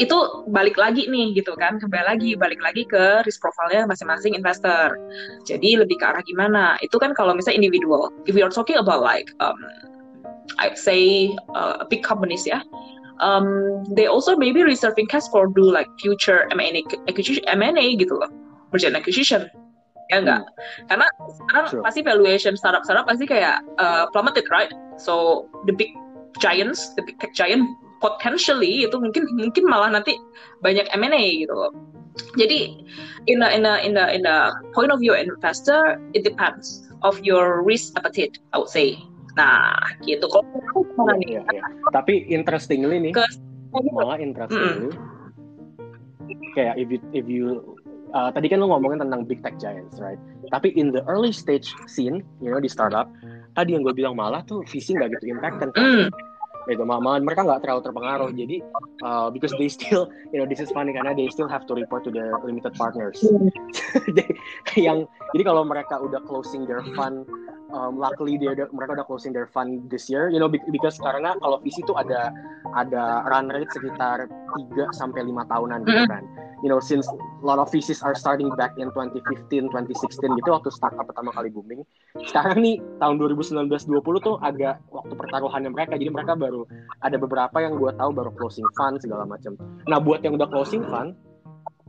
itu 0.00 0.16
balik 0.48 0.80
lagi 0.80 1.06
nih 1.06 1.36
gitu 1.36 1.52
kan. 1.58 1.76
Kembali 1.76 2.16
lagi 2.16 2.30
balik 2.34 2.58
lagi 2.64 2.88
ke 2.88 3.22
risk 3.28 3.44
profile-nya 3.44 3.84
masing-masing 3.84 4.32
investor. 4.32 4.96
Jadi 5.44 5.76
lebih 5.76 6.00
ke 6.00 6.04
arah 6.08 6.24
gimana? 6.24 6.80
Itu 6.80 6.96
kan 6.96 7.12
kalau 7.12 7.36
misalnya 7.36 7.60
individual 7.60 8.08
if 8.24 8.32
we 8.32 8.40
are 8.40 8.52
talking 8.52 8.80
about 8.80 9.04
like 9.04 9.28
um, 9.44 9.58
I'd 10.58 10.80
say 10.80 11.30
uh, 11.54 11.84
big 11.86 12.02
companies 12.02 12.48
ya 12.48 12.64
um, 13.22 13.84
they 13.94 14.06
also 14.06 14.36
maybe 14.36 14.62
reserving 14.62 15.06
cash 15.06 15.28
for 15.30 15.46
do 15.46 15.62
like 15.62 15.88
future 16.00 16.48
M&A 16.52 16.82
acquisition 17.08 17.44
M&A 17.48 17.96
gitu 17.96 18.18
loh 18.18 18.28
merchant 18.72 18.96
acquisition 18.96 19.46
ya 20.10 20.20
enggak 20.20 20.40
hmm. 20.44 20.86
karena 20.92 21.06
sekarang 21.48 21.72
sure. 21.72 21.84
pasti 21.84 22.00
valuation 22.04 22.52
startup 22.58 22.84
startup 22.84 23.08
pasti 23.08 23.24
kayak 23.24 23.64
uh, 23.80 24.04
plummeted 24.12 24.44
right 24.52 24.72
so 25.00 25.46
the 25.64 25.74
big 25.74 25.92
giants 26.40 26.92
the 26.98 27.02
big 27.04 27.16
tech 27.20 27.32
giant 27.32 27.64
potentially 28.02 28.82
itu 28.84 28.96
mungkin 28.98 29.24
mungkin 29.38 29.64
malah 29.64 29.88
nanti 29.88 30.18
banyak 30.60 30.84
M&A 30.92 31.46
gitu 31.46 31.54
loh 31.54 31.72
jadi 32.36 32.76
in 33.30 33.40
a, 33.40 33.48
in 33.54 33.64
a, 33.64 33.80
in 33.80 33.94
a, 33.96 34.04
in 34.12 34.26
a 34.26 34.52
point 34.76 34.92
of 34.92 35.00
view 35.00 35.14
investor 35.14 35.96
it 36.12 36.26
depends 36.26 36.84
of 37.06 37.16
your 37.24 37.62
risk 37.62 37.94
appetite 37.96 38.36
I 38.52 38.60
would 38.60 38.68
say 38.68 38.98
nah 39.32 39.80
gitu 40.04 40.28
kok 40.28 40.44
yeah, 40.44 41.16
nih 41.16 41.30
yeah, 41.40 41.44
yeah. 41.56 41.68
tapi 41.88 42.28
interestingly 42.28 43.00
nih 43.00 43.16
ke, 43.16 43.24
malah 43.96 44.20
interestingly 44.20 44.92
mm. 44.92 46.44
kayak 46.52 46.76
if 46.76 46.92
you 46.92 47.00
if 47.16 47.24
you 47.24 47.64
uh, 48.12 48.30
tadi 48.32 48.46
kan 48.48 48.60
lu 48.60 48.68
ngomongin 48.68 49.02
tentang 49.02 49.24
big 49.24 49.40
tech 49.40 49.56
giants, 49.58 49.98
right? 49.98 50.20
Tapi 50.52 50.72
in 50.76 50.92
the 50.92 51.04
early 51.08 51.32
stage 51.32 51.72
scene, 51.88 52.24
you 52.40 52.52
know, 52.52 52.60
di 52.60 52.68
startup, 52.68 53.08
tadi 53.56 53.76
yang 53.76 53.82
gue 53.84 53.92
bilang 53.96 54.16
malah 54.16 54.44
tuh 54.44 54.64
visi 54.68 54.96
nggak 54.96 55.18
gitu 55.18 55.32
impact 55.36 55.60
kan. 55.60 55.70
Mm. 55.76 56.08
Gitu, 56.68 56.82
malah 56.86 57.18
mereka 57.18 57.42
nggak 57.42 57.66
terlalu 57.66 57.82
terpengaruh. 57.82 58.30
Jadi, 58.34 58.56
uh, 59.02 59.28
because 59.30 59.50
they 59.58 59.66
still, 59.66 60.06
you 60.30 60.38
know, 60.38 60.46
this 60.46 60.62
is 60.62 60.70
funny 60.70 60.94
karena 60.94 61.12
they 61.12 61.26
still 61.28 61.50
have 61.50 61.66
to 61.66 61.74
report 61.74 62.06
to 62.06 62.10
their 62.14 62.34
limited 62.46 62.72
partners. 62.78 63.18
yang, 64.78 65.04
jadi 65.34 65.42
kalau 65.42 65.62
mereka 65.66 65.98
udah 65.98 66.22
closing 66.24 66.64
their 66.66 66.82
fund 66.94 67.26
um, 67.72 67.96
luckily 67.96 68.36
dia 68.36 68.52
mereka 68.70 69.00
udah 69.00 69.06
closing 69.08 69.32
their 69.32 69.48
fund 69.48 69.88
this 69.88 70.06
year 70.12 70.28
you 70.28 70.36
know 70.36 70.46
because 70.46 71.00
karena 71.00 71.34
kalau 71.40 71.58
visi 71.64 71.80
itu 71.80 71.96
ada 71.96 72.30
ada 72.76 73.24
run 73.26 73.48
rate 73.50 73.72
sekitar 73.72 74.28
3 74.28 74.92
sampai 74.92 75.24
5 75.24 75.32
tahunan 75.48 75.78
gitu 75.88 76.04
kan. 76.08 76.24
You 76.62 76.70
know 76.70 76.78
since 76.78 77.08
a 77.10 77.44
lot 77.44 77.58
of 77.58 77.72
VCs 77.72 78.04
are 78.06 78.14
starting 78.14 78.52
back 78.54 78.76
in 78.78 78.92
2015 78.94 79.72
2016 79.72 80.38
gitu 80.38 80.50
waktu 80.52 80.70
startup 80.70 81.08
pertama 81.08 81.34
kali 81.34 81.50
booming. 81.50 81.82
Sekarang 82.28 82.62
nih 82.62 82.78
tahun 83.02 83.18
2019 83.18 83.66
20 83.66 83.98
tuh 84.22 84.36
agak 84.40 84.78
waktu 84.92 85.14
pertaruhannya 85.16 85.70
mereka 85.72 85.98
jadi 85.98 86.12
mereka 86.12 86.38
baru 86.38 86.51
ada 87.04 87.16
beberapa 87.18 87.56
yang 87.60 87.76
gue 87.76 87.90
tahu 87.96 88.10
baru 88.14 88.30
closing 88.36 88.66
fund 88.78 89.00
segala 89.00 89.24
macam 89.28 89.56
nah 89.88 89.98
buat 89.98 90.22
yang 90.24 90.36
udah 90.38 90.48
closing 90.48 90.84
fund 90.88 91.16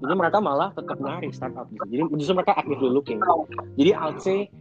jadi 0.04 0.20
mereka 0.20 0.44
malah 0.44 0.76
tetap 0.76 1.00
nyari 1.00 1.32
startup 1.32 1.72
gitu. 1.72 1.86
Jadi 1.88 2.04
justru 2.20 2.36
mereka 2.36 2.60
actively 2.60 2.92
looking. 2.92 3.24
Jadi 3.80 3.96
I'd 3.96 4.20
say 4.20 4.52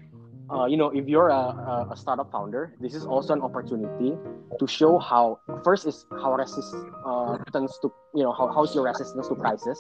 uh, 0.53 0.67
you 0.67 0.77
know, 0.77 0.91
if 0.91 1.09
you're 1.09 1.29
a, 1.29 1.89
a, 1.91 1.97
startup 1.97 2.31
founder, 2.31 2.75
this 2.81 2.95
is 2.95 3.05
also 3.05 3.33
an 3.33 3.43
opportunity 3.43 4.15
to 4.59 4.67
show 4.67 4.99
how 4.99 5.39
first 5.65 5.87
is 5.87 6.05
how 6.23 6.35
resistance 6.35 7.79
to 7.81 7.93
you 8.15 8.23
know 8.23 8.33
how, 8.33 8.53
how's 8.53 8.75
your 8.75 8.85
resistance 8.85 9.29
to 9.29 9.35
crisis, 9.35 9.79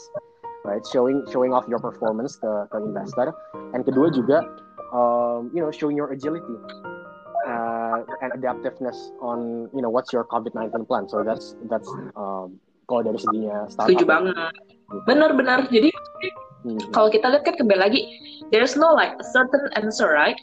right? 0.64 0.82
Showing 0.92 1.24
showing 1.30 1.52
off 1.52 1.64
your 1.68 1.78
performance 1.78 2.36
ke, 2.36 2.50
ke 2.72 2.76
investor, 2.80 3.34
and 3.74 3.84
kedua 3.84 4.10
juga 4.10 4.48
um, 4.96 5.50
you 5.52 5.60
know 5.60 5.70
showing 5.70 5.96
your 5.96 6.10
agility 6.12 6.56
and 8.32 8.44
adaptiveness 8.44 9.12
on 9.20 9.68
you 9.74 9.82
know 9.82 9.90
what's 9.90 10.12
your 10.12 10.24
COVID 10.24 10.54
19 10.54 10.86
plan. 10.86 11.08
So 11.08 11.22
that's 11.22 11.56
that's 11.68 11.88
um, 12.16 12.56
kalau 12.88 13.04
dari 13.04 13.18
seginya 13.20 13.68
startup. 13.68 13.92
Setuju 13.92 14.04
banget. 14.08 14.34
Benar-benar. 15.04 15.68
Jadi 15.68 15.92
hmm. 16.64 16.92
kalau 16.92 17.08
kita 17.12 17.28
lihat 17.28 17.44
kan 17.44 17.56
kembali 17.56 17.80
lagi, 17.80 18.00
there's 18.52 18.76
no 18.76 18.92
like 18.92 19.12
a 19.20 19.26
certain 19.32 19.68
answer, 19.76 20.12
right? 20.12 20.36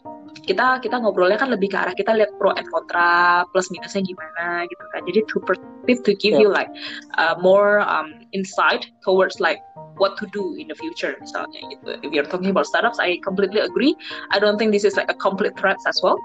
kita 0.46 0.82
kita 0.82 0.96
ngobrolnya 1.02 1.38
kan 1.38 1.50
lebih 1.50 1.74
ke 1.74 1.78
arah 1.78 1.94
kita 1.94 2.14
lihat 2.14 2.32
pro 2.38 2.54
and 2.54 2.68
kontra 2.70 3.44
plus 3.54 3.70
minusnya 3.74 4.02
gimana 4.06 4.66
gitu 4.70 4.84
kan 4.94 5.02
jadi 5.06 5.20
to 5.26 5.38
perspective 5.44 6.00
to 6.06 6.12
give 6.18 6.38
yeah. 6.38 6.44
you 6.46 6.50
like 6.50 6.70
uh, 7.18 7.36
more 7.42 7.82
um, 7.86 8.26
insight 8.34 8.86
towards 9.02 9.42
like 9.42 9.62
what 9.98 10.16
to 10.16 10.26
do 10.32 10.56
in 10.56 10.70
the 10.70 10.78
future 10.78 11.18
misalnya 11.20 11.60
gitu 11.70 11.90
if 12.06 12.10
you're 12.14 12.28
talking 12.28 12.50
about 12.50 12.66
startups 12.66 13.02
I 13.02 13.20
completely 13.26 13.62
agree 13.62 13.98
I 14.32 14.38
don't 14.40 14.58
think 14.58 14.72
this 14.72 14.86
is 14.86 14.96
like 14.96 15.10
a 15.12 15.18
complete 15.18 15.58
threat 15.58 15.80
as 15.90 16.00
well 16.02 16.18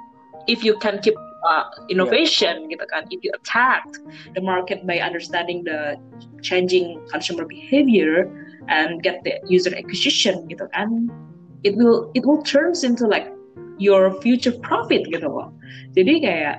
if 0.46 0.62
you 0.62 0.76
can 0.78 1.00
keep 1.00 1.16
uh, 1.44 1.68
innovation 1.92 2.66
yeah. 2.66 2.72
gitu 2.76 2.84
kan 2.90 3.04
if 3.12 3.20
you 3.20 3.30
attack 3.36 3.84
the 4.34 4.42
market 4.42 4.82
by 4.88 4.98
understanding 4.98 5.62
the 5.62 5.94
changing 6.40 6.98
consumer 7.12 7.44
behavior 7.44 8.26
and 8.72 9.04
get 9.04 9.20
the 9.28 9.36
user 9.46 9.72
acquisition 9.76 10.42
gitu 10.48 10.64
kan 10.72 11.08
it 11.64 11.76
will 11.76 12.08
it 12.12 12.24
will 12.24 12.40
turns 12.44 12.84
into 12.84 13.04
like 13.04 13.28
your 13.78 14.14
future 14.22 14.54
profit 14.62 15.02
gitu 15.10 15.26
loh. 15.26 15.50
Jadi 15.98 16.22
kayak 16.22 16.56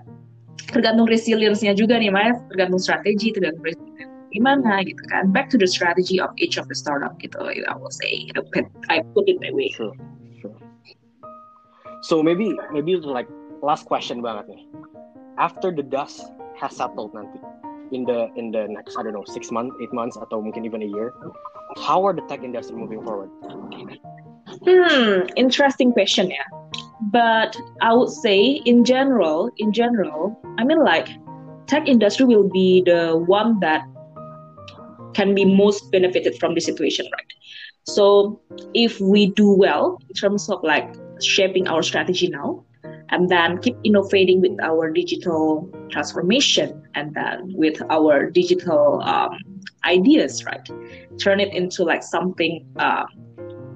tergantung 0.71 1.07
resilience-nya 1.07 1.77
juga 1.77 1.99
nih 2.01 2.11
Mas, 2.11 2.35
tergantung 2.51 2.81
strategi, 2.81 3.31
tergantung 3.31 3.63
resilience 3.63 4.11
gimana 4.35 4.83
gitu 4.83 4.99
kan. 5.07 5.31
Back 5.31 5.47
to 5.53 5.57
the 5.57 5.69
strategy 5.69 6.19
of 6.19 6.33
each 6.35 6.59
of 6.59 6.67
the 6.67 6.75
startup 6.75 7.15
gitu, 7.23 7.39
I 7.39 7.75
will 7.79 7.93
say. 7.93 8.27
I 8.91 8.99
put 9.15 9.25
it 9.31 9.39
that 9.39 9.53
way. 9.55 9.71
Sure, 9.71 9.95
sure. 10.43 10.55
So 12.03 12.19
maybe 12.19 12.51
maybe 12.75 12.99
like 12.99 13.29
last 13.65 13.89
question 13.89 14.21
banget 14.21 14.45
nih. 14.53 14.61
After 15.41 15.73
the 15.73 15.81
dust 15.81 16.29
has 16.61 16.77
settled 16.77 17.17
nanti 17.17 17.41
in 17.89 18.05
the 18.05 18.29
in 18.37 18.53
the 18.53 18.69
next 18.69 18.93
I 18.93 19.01
don't 19.01 19.17
know 19.17 19.25
six 19.25 19.49
months, 19.49 19.73
eight 19.81 19.91
months 19.91 20.15
atau 20.21 20.45
mungkin 20.45 20.69
even 20.69 20.85
a 20.85 20.89
year, 20.89 21.09
how 21.81 22.05
are 22.05 22.13
the 22.13 22.23
tech 22.29 22.45
industry 22.45 22.77
moving 22.77 23.01
forward? 23.01 23.33
Hmm, 24.61 25.25
interesting 25.33 25.89
question 25.91 26.29
ya 26.29 26.45
but 27.11 27.55
i 27.81 27.93
would 27.93 28.09
say 28.09 28.61
in 28.65 28.85
general 28.85 29.51
in 29.57 29.71
general 29.71 30.39
i 30.57 30.63
mean 30.63 30.83
like 30.83 31.09
tech 31.67 31.87
industry 31.87 32.25
will 32.25 32.49
be 32.49 32.81
the 32.85 33.17
one 33.27 33.59
that 33.59 33.85
can 35.13 35.35
be 35.35 35.45
most 35.45 35.91
benefited 35.91 36.37
from 36.39 36.53
the 36.53 36.61
situation 36.61 37.05
right 37.13 37.33
so 37.83 38.39
if 38.73 38.99
we 38.99 39.27
do 39.27 39.51
well 39.51 39.99
in 40.09 40.15
terms 40.15 40.49
of 40.49 40.63
like 40.63 40.95
shaping 41.21 41.67
our 41.67 41.83
strategy 41.83 42.27
now 42.27 42.63
and 43.09 43.29
then 43.29 43.57
keep 43.59 43.77
innovating 43.83 44.41
with 44.41 44.57
our 44.61 44.89
digital 44.91 45.69
transformation 45.89 46.81
and 46.95 47.13
then 47.13 47.53
with 47.53 47.81
our 47.89 48.29
digital 48.29 49.01
um, 49.03 49.37
ideas 49.85 50.43
right 50.45 50.67
turn 51.17 51.39
it 51.39 51.53
into 51.53 51.83
like 51.83 52.03
something 52.03 52.65
uh, 52.77 53.05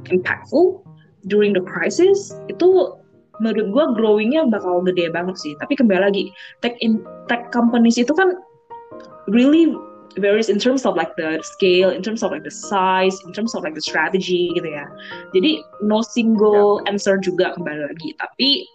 impactful 0.10 0.82
during 1.28 1.54
the 1.54 1.62
crisis 1.62 2.34
itu 2.50 2.96
menurut 3.40 3.72
gue 3.72 3.86
growingnya 3.96 4.44
bakal 4.52 4.84
gede 4.84 5.08
banget 5.14 5.36
sih 5.40 5.54
tapi 5.64 5.78
kembali 5.78 6.12
lagi 6.12 6.24
tech 6.60 6.76
in 6.84 7.00
tech 7.32 7.54
companies 7.56 7.96
itu 7.96 8.12
kan 8.12 8.36
really 9.32 9.72
varies 10.18 10.50
in 10.50 10.60
terms 10.60 10.86
of 10.86 10.96
like 10.96 11.16
the 11.16 11.40
scale, 11.44 11.90
in 11.90 12.02
terms 12.02 12.24
of 12.24 12.32
like 12.32 12.44
the 12.44 12.52
size, 12.52 13.16
in 13.26 13.34
terms 13.34 13.54
of 13.54 13.64
like 13.64 13.76
the 13.76 13.82
strategy 13.82 14.52
gitu 14.58 14.74
ya. 14.74 14.86
Jadi 15.36 15.62
no 15.86 16.02
single 16.02 16.82
yeah. 16.82 16.90
answer 16.90 17.22
juga 17.22 17.54
kembali 17.54 17.94
lagi. 17.94 18.18
Tapi 18.18 18.66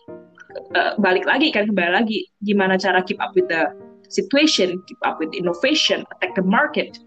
uh, 0.75 0.93
balik 0.99 1.25
lagi 1.27 1.51
kan 1.51 1.71
kembali 1.71 1.93
lagi 1.95 2.29
gimana 2.43 2.79
cara 2.79 3.03
keep 3.03 3.19
up 3.19 3.35
with 3.35 3.47
the 3.51 3.71
situation, 4.13 4.79
keep 4.87 5.01
up 5.03 5.19
with 5.19 5.33
innovation, 5.35 6.07
attack 6.15 6.35
the 6.39 6.45
market. 6.47 6.99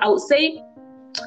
I 0.00 0.08
would 0.08 0.24
say 0.24 0.62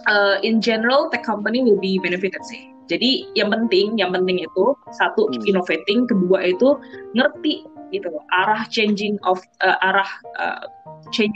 uh, 0.08 0.38
in 0.42 0.62
general 0.62 1.10
tech 1.10 1.24
company 1.24 1.62
will 1.62 1.80
be 1.80 2.00
benefited 2.02 2.42
sih. 2.46 2.70
Jadi 2.90 3.30
yang 3.38 3.54
penting, 3.54 4.02
yang 4.02 4.18
penting 4.18 4.42
itu 4.42 4.66
satu 4.98 5.30
Hmm. 5.30 5.46
innovating, 5.46 6.10
kedua 6.10 6.50
itu 6.50 6.74
ngerti 7.14 7.66
gitu 7.94 8.10
arah 8.34 8.66
changing 8.70 9.18
of 9.26 9.42
uh, 9.66 9.78
arah 9.82 10.10
uh, 10.38 10.66
change 11.10 11.34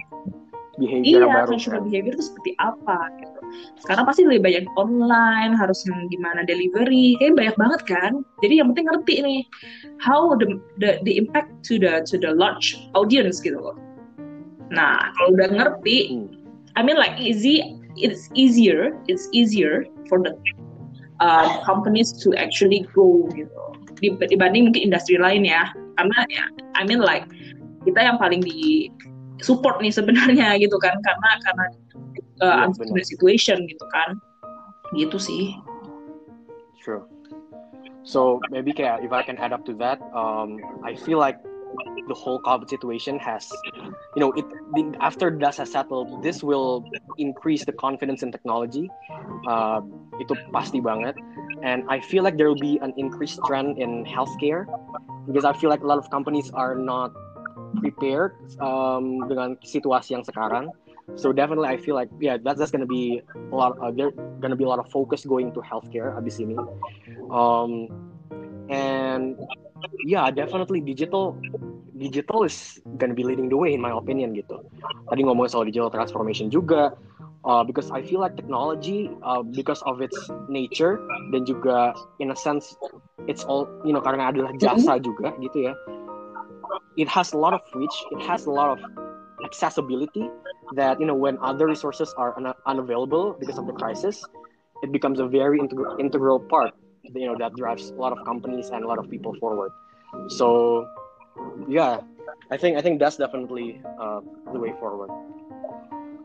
behavior 0.77 1.25
iya 1.25 1.45
baru 1.45 1.57
kan. 1.57 1.81
behavior 1.85 2.13
itu 2.13 2.25
seperti 2.29 2.51
apa 2.61 2.97
gitu. 3.21 3.32
Sekarang 3.83 4.07
pasti 4.07 4.23
lebih 4.23 4.47
banyak 4.47 4.65
online, 4.79 5.53
harus 5.57 5.83
yang 5.83 6.07
gimana 6.07 6.47
delivery, 6.47 7.19
kayak 7.19 7.35
banyak 7.35 7.55
banget 7.59 7.81
kan. 7.85 8.11
Jadi 8.39 8.53
yang 8.61 8.71
penting 8.71 8.87
ngerti 8.87 9.15
nih 9.21 9.41
how 9.99 10.35
the 10.39 10.59
the, 10.79 10.99
the 11.03 11.19
impact 11.19 11.51
to 11.67 11.75
the 11.75 12.01
to 12.07 12.15
the 12.15 12.31
large 12.33 12.79
audience 12.95 13.43
gitu 13.43 13.59
loh. 13.59 13.75
Nah 14.71 15.13
kalau 15.19 15.35
udah 15.37 15.49
ngerti. 15.51 16.27
I 16.73 16.81
mean 16.81 16.97
like 16.97 17.13
easy, 17.21 17.61
it's 17.93 18.33
easier, 18.33 18.97
it's 19.05 19.29
easier 19.29 19.85
for 20.09 20.17
the 20.17 20.33
uh, 21.21 21.61
companies 21.61 22.09
to 22.25 22.33
actually 22.33 22.81
grow 22.89 23.29
gitu 23.37 23.53
Dib- 24.01 24.25
dibanding 24.25 24.73
mungkin 24.73 24.89
industri 24.89 25.21
lain 25.21 25.45
ya. 25.45 25.69
Karena 26.01 26.17
ya, 26.33 26.43
I 26.73 26.81
mean 26.89 26.97
like 26.97 27.29
kita 27.85 28.01
yang 28.01 28.17
paling 28.17 28.41
di 28.41 28.89
support 29.43 29.77
nih 29.83 29.91
sebenarnya 29.93 30.55
gitu 30.57 30.75
kan 30.79 30.95
karena 31.03 31.29
karena 31.43 31.65
uh, 32.41 32.65
unfortunate 32.65 33.05
situation 33.05 33.67
gitu 33.69 33.85
kan 33.93 34.17
gitu 34.95 35.17
sih 35.19 35.53
True. 36.83 37.07
So 38.03 38.43
maybe 38.51 38.75
kayak 38.75 39.07
if 39.07 39.15
I 39.15 39.23
can 39.23 39.39
add 39.39 39.55
up 39.55 39.63
to 39.71 39.73
that, 39.79 40.03
um, 40.11 40.59
I 40.83 40.99
feel 40.99 41.15
like 41.15 41.39
the 42.07 42.13
whole 42.13 42.43
COVID 42.43 42.69
situation 42.69 43.17
has, 43.19 43.47
you 44.15 44.19
know, 44.19 44.35
it 44.35 44.43
after 44.99 45.31
dust 45.31 45.63
has 45.63 45.71
settled, 45.71 46.21
this 46.21 46.43
will 46.43 46.83
increase 47.17 47.63
the 47.63 47.71
confidence 47.71 48.21
in 48.21 48.35
technology. 48.35 48.91
Uh, 49.47 49.79
itu 50.19 50.35
pasti 50.51 50.83
banget. 50.83 51.15
And 51.63 51.87
I 51.87 52.03
feel 52.03 52.27
like 52.27 52.35
there 52.35 52.51
will 52.51 52.59
be 52.59 52.75
an 52.83 52.91
increased 52.99 53.39
trend 53.47 53.79
in 53.79 54.03
healthcare 54.03 54.67
because 55.25 55.47
I 55.47 55.55
feel 55.55 55.71
like 55.71 55.81
a 55.81 55.87
lot 55.87 55.97
of 55.97 56.11
companies 56.11 56.51
are 56.51 56.75
not 56.75 57.15
prepared 57.79 58.35
um, 58.59 59.23
dengan 59.31 59.55
situasi 59.63 60.19
yang 60.19 60.27
sekarang. 60.27 60.75
So 61.15 61.31
definitely, 61.31 61.67
I 61.67 61.77
feel 61.77 61.95
like 61.95 62.09
yeah, 62.19 62.37
that's 62.39 62.57
that's 62.57 62.71
gonna 62.71 62.89
be 62.89 63.21
a 63.35 63.55
lot. 63.55 63.77
Uh, 63.79 63.91
there 63.91 64.11
gonna 64.39 64.55
be 64.55 64.63
a 64.63 64.69
lot 64.71 64.79
of 64.79 64.89
focus 64.89 65.25
going 65.25 65.51
to 65.53 65.59
healthcare 65.61 66.15
abis 66.15 66.39
ini. 66.39 66.55
Um, 67.27 67.91
and 68.71 69.35
yeah, 70.07 70.31
definitely 70.31 70.79
digital 70.79 71.35
digital 71.99 72.43
is 72.43 72.79
gonna 72.97 73.13
be 73.13 73.23
leading 73.23 73.49
the 73.49 73.57
way 73.57 73.73
in 73.75 73.81
my 73.81 73.91
opinion 73.91 74.33
gitu. 74.33 74.63
Tadi 75.11 75.21
ngomongin 75.27 75.51
soal 75.51 75.67
digital 75.67 75.91
transformation 75.91 76.49
juga. 76.49 76.95
Uh, 77.43 77.59
because 77.59 77.91
I 77.91 77.99
feel 77.99 78.23
like 78.23 78.39
technology, 78.39 79.11
uh, 79.19 79.43
because 79.43 79.83
of 79.83 79.99
its 79.99 80.15
nature 80.47 81.03
dan 81.35 81.43
juga 81.43 81.91
in 82.23 82.31
a 82.31 82.37
sense, 82.39 82.71
it's 83.27 83.43
all 83.43 83.67
you 83.83 83.91
know 83.91 83.99
karena 83.99 84.31
adalah 84.31 84.55
jasa 84.55 84.95
juga 85.03 85.35
gitu 85.43 85.67
ya. 85.67 85.75
It 86.95 87.11
has 87.11 87.35
a 87.35 87.39
lot 87.39 87.51
of 87.51 87.59
reach, 87.75 87.97
it 88.15 88.23
has 88.23 88.47
a 88.47 88.53
lot 88.53 88.71
of 88.71 88.79
accessibility 89.43 90.31
that 90.75 90.99
you 90.99 91.05
know 91.05 91.15
when 91.15 91.37
other 91.41 91.67
resources 91.67 92.13
are 92.17 92.35
un- 92.37 92.55
unavailable 92.65 93.35
because 93.39 93.57
of 93.57 93.67
the 93.67 93.73
crisis, 93.73 94.23
it 94.81 94.91
becomes 94.91 95.19
a 95.19 95.27
very 95.27 95.59
integral 95.59 95.97
integral 95.99 96.39
part 96.39 96.73
you 97.03 97.27
know 97.27 97.35
that 97.37 97.53
drives 97.55 97.89
a 97.89 97.99
lot 97.99 98.11
of 98.11 98.23
companies 98.25 98.69
and 98.69 98.83
a 98.83 98.87
lot 98.87 98.97
of 98.97 99.09
people 99.09 99.35
forward. 99.39 99.71
So 100.29 100.87
yeah, 101.67 101.99
I 102.51 102.57
think 102.57 102.77
I 102.77 102.81
think 102.81 102.99
that's 102.99 103.17
definitely 103.17 103.81
uh, 103.99 104.21
the 104.51 104.59
way 104.59 104.73
forward. 104.79 105.09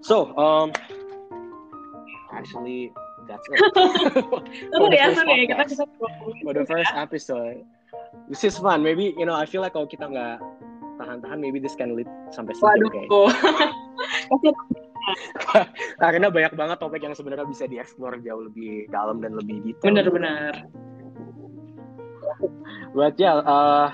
So 0.00 0.36
um, 0.38 0.72
actually 2.32 2.92
that's 3.26 3.42
it. 3.50 3.58
For 4.78 4.88
the 4.90 4.98
first 5.02 5.18
seru 5.18 5.34
ya 5.34 5.64
kita 5.66 5.84
podcast. 5.98 6.42
For 6.44 6.54
the 6.54 6.66
first 6.66 6.92
episode, 6.94 7.64
this 8.30 8.44
is 8.44 8.56
fun. 8.58 8.82
Maybe 8.82 9.14
you 9.18 9.26
know 9.26 9.34
I 9.34 9.46
feel 9.46 9.60
like 9.60 9.74
kalau 9.74 9.90
kita 9.90 10.06
nggak 10.06 10.38
tahan-tahan, 10.98 11.38
maybe 11.38 11.58
this 11.62 11.74
can 11.74 11.94
lead 11.94 12.10
sampai 12.34 12.54
sejam 12.54 12.86
kayak. 12.90 13.10
Karena 16.02 16.28
banyak 16.28 16.52
banget 16.52 16.76
topik 16.78 17.00
yang 17.00 17.16
sebenarnya 17.16 17.48
bisa 17.48 17.64
dieksplor 17.64 18.20
jauh 18.20 18.44
lebih 18.44 18.88
dalam 18.92 19.24
dan 19.24 19.36
lebih 19.36 19.64
detail. 19.64 19.84
bener-bener 19.88 20.52
But 22.94 23.20
yeah, 23.20 23.40
uh, 23.44 23.92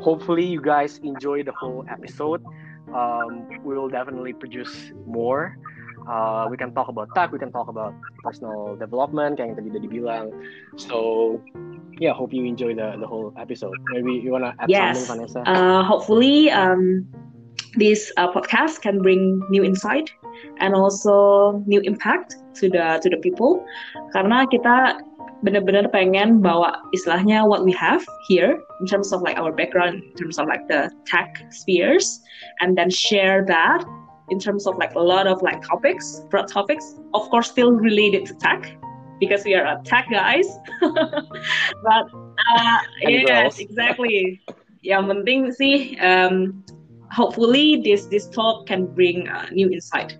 hopefully 0.00 0.44
you 0.44 0.60
guys 0.60 0.98
enjoy 1.02 1.42
the 1.42 1.52
whole 1.52 1.84
episode. 1.88 2.42
Um, 2.92 3.46
we 3.62 3.76
will 3.76 3.88
definitely 3.88 4.32
produce 4.32 4.92
more. 5.06 5.56
Uh, 6.08 6.48
we 6.50 6.56
can 6.56 6.72
talk 6.74 6.88
about 6.88 7.08
tech, 7.14 7.30
we 7.30 7.38
can 7.38 7.52
talk 7.52 7.68
about 7.68 7.94
personal 8.24 8.74
development, 8.76 9.36
kayak 9.36 9.52
yang 9.52 9.56
tadi 9.56 9.68
udah 9.70 9.82
dibilang. 9.84 10.26
So, 10.80 11.38
yeah, 12.00 12.16
hope 12.16 12.32
you 12.32 12.48
enjoy 12.48 12.74
the 12.74 12.96
the 12.98 13.06
whole 13.06 13.36
episode. 13.36 13.76
Maybe 13.92 14.18
you 14.18 14.32
wanna 14.32 14.56
add 14.58 14.72
Yes. 14.72 14.96
something, 14.96 15.28
Vanessa? 15.28 15.40
uh, 15.44 15.84
hopefully 15.84 16.50
um, 16.50 17.04
this 17.76 18.12
uh, 18.16 18.30
podcast 18.32 18.80
can 18.80 19.02
bring 19.02 19.40
new 19.50 19.64
insight 19.64 20.10
and 20.58 20.74
also 20.74 21.62
new 21.66 21.80
impact 21.80 22.36
to 22.54 22.68
the 22.68 22.98
to 23.02 23.08
the 23.08 23.16
people. 23.18 23.64
Karena 24.14 24.46
kita 24.50 25.02
benar-benar 25.40 25.88
pengen 25.88 26.44
bawa 26.44 26.84
istilahnya 26.92 27.48
what 27.48 27.64
we 27.64 27.72
have 27.72 28.04
here 28.28 28.60
in 28.80 28.86
terms 28.86 29.08
of 29.12 29.24
like 29.24 29.40
our 29.40 29.48
background 29.48 30.04
in 30.04 30.14
terms 30.20 30.36
of 30.36 30.44
like 30.44 30.60
the 30.68 30.92
tech 31.08 31.32
spheres 31.48 32.20
and 32.60 32.76
then 32.76 32.92
share 32.92 33.40
that 33.48 33.80
in 34.28 34.36
terms 34.36 34.68
of 34.68 34.76
like 34.76 34.92
a 34.94 35.00
lot 35.00 35.24
of 35.24 35.40
like 35.40 35.56
topics 35.64 36.28
broad 36.28 36.44
topics 36.44 37.00
of 37.16 37.24
course 37.32 37.48
still 37.48 37.72
related 37.72 38.28
to 38.28 38.36
tech 38.36 38.76
because 39.20 39.44
we 39.44 39.54
are 39.54 39.64
a 39.64 39.80
tech 39.84 40.08
guys. 40.10 40.48
But 40.80 42.04
uh, 42.56 42.78
yes 43.04 43.28
girls. 43.28 43.58
exactly. 43.60 44.40
Yang 44.80 45.04
penting 45.12 45.40
sih 45.52 45.76
um, 46.00 46.64
hopefully 47.10 47.82
this 47.82 48.06
this 48.06 48.28
talk 48.28 48.66
can 48.66 48.86
bring 48.86 49.28
uh, 49.28 49.46
new 49.52 49.68
insight 49.70 50.16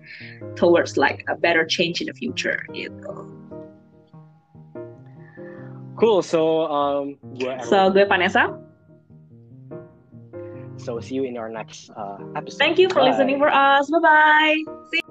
towards 0.55 0.97
like 0.97 1.23
a 1.29 1.35
better 1.35 1.65
change 1.65 2.01
in 2.01 2.07
the 2.07 2.13
future 2.13 2.65
gitu. 2.75 3.27
Cool. 5.99 6.21
So, 6.25 6.65
um, 6.65 7.17
gue 7.37 7.53
So 7.61 7.93
gue 7.93 8.05
Vanessa. 8.09 8.57
so 10.81 10.99
see 10.99 11.13
you 11.13 11.23
in 11.23 11.37
our 11.37 11.49
next 11.49 11.91
uh, 11.93 12.17
episode. 12.35 12.57
Thank 12.57 12.79
you 12.79 12.89
for 12.89 13.05
Bye. 13.05 13.11
listening 13.13 13.37
for 13.37 13.53
us. 13.53 13.85
Bye 13.89 13.99
bye. 14.01 14.57
See 14.89 15.10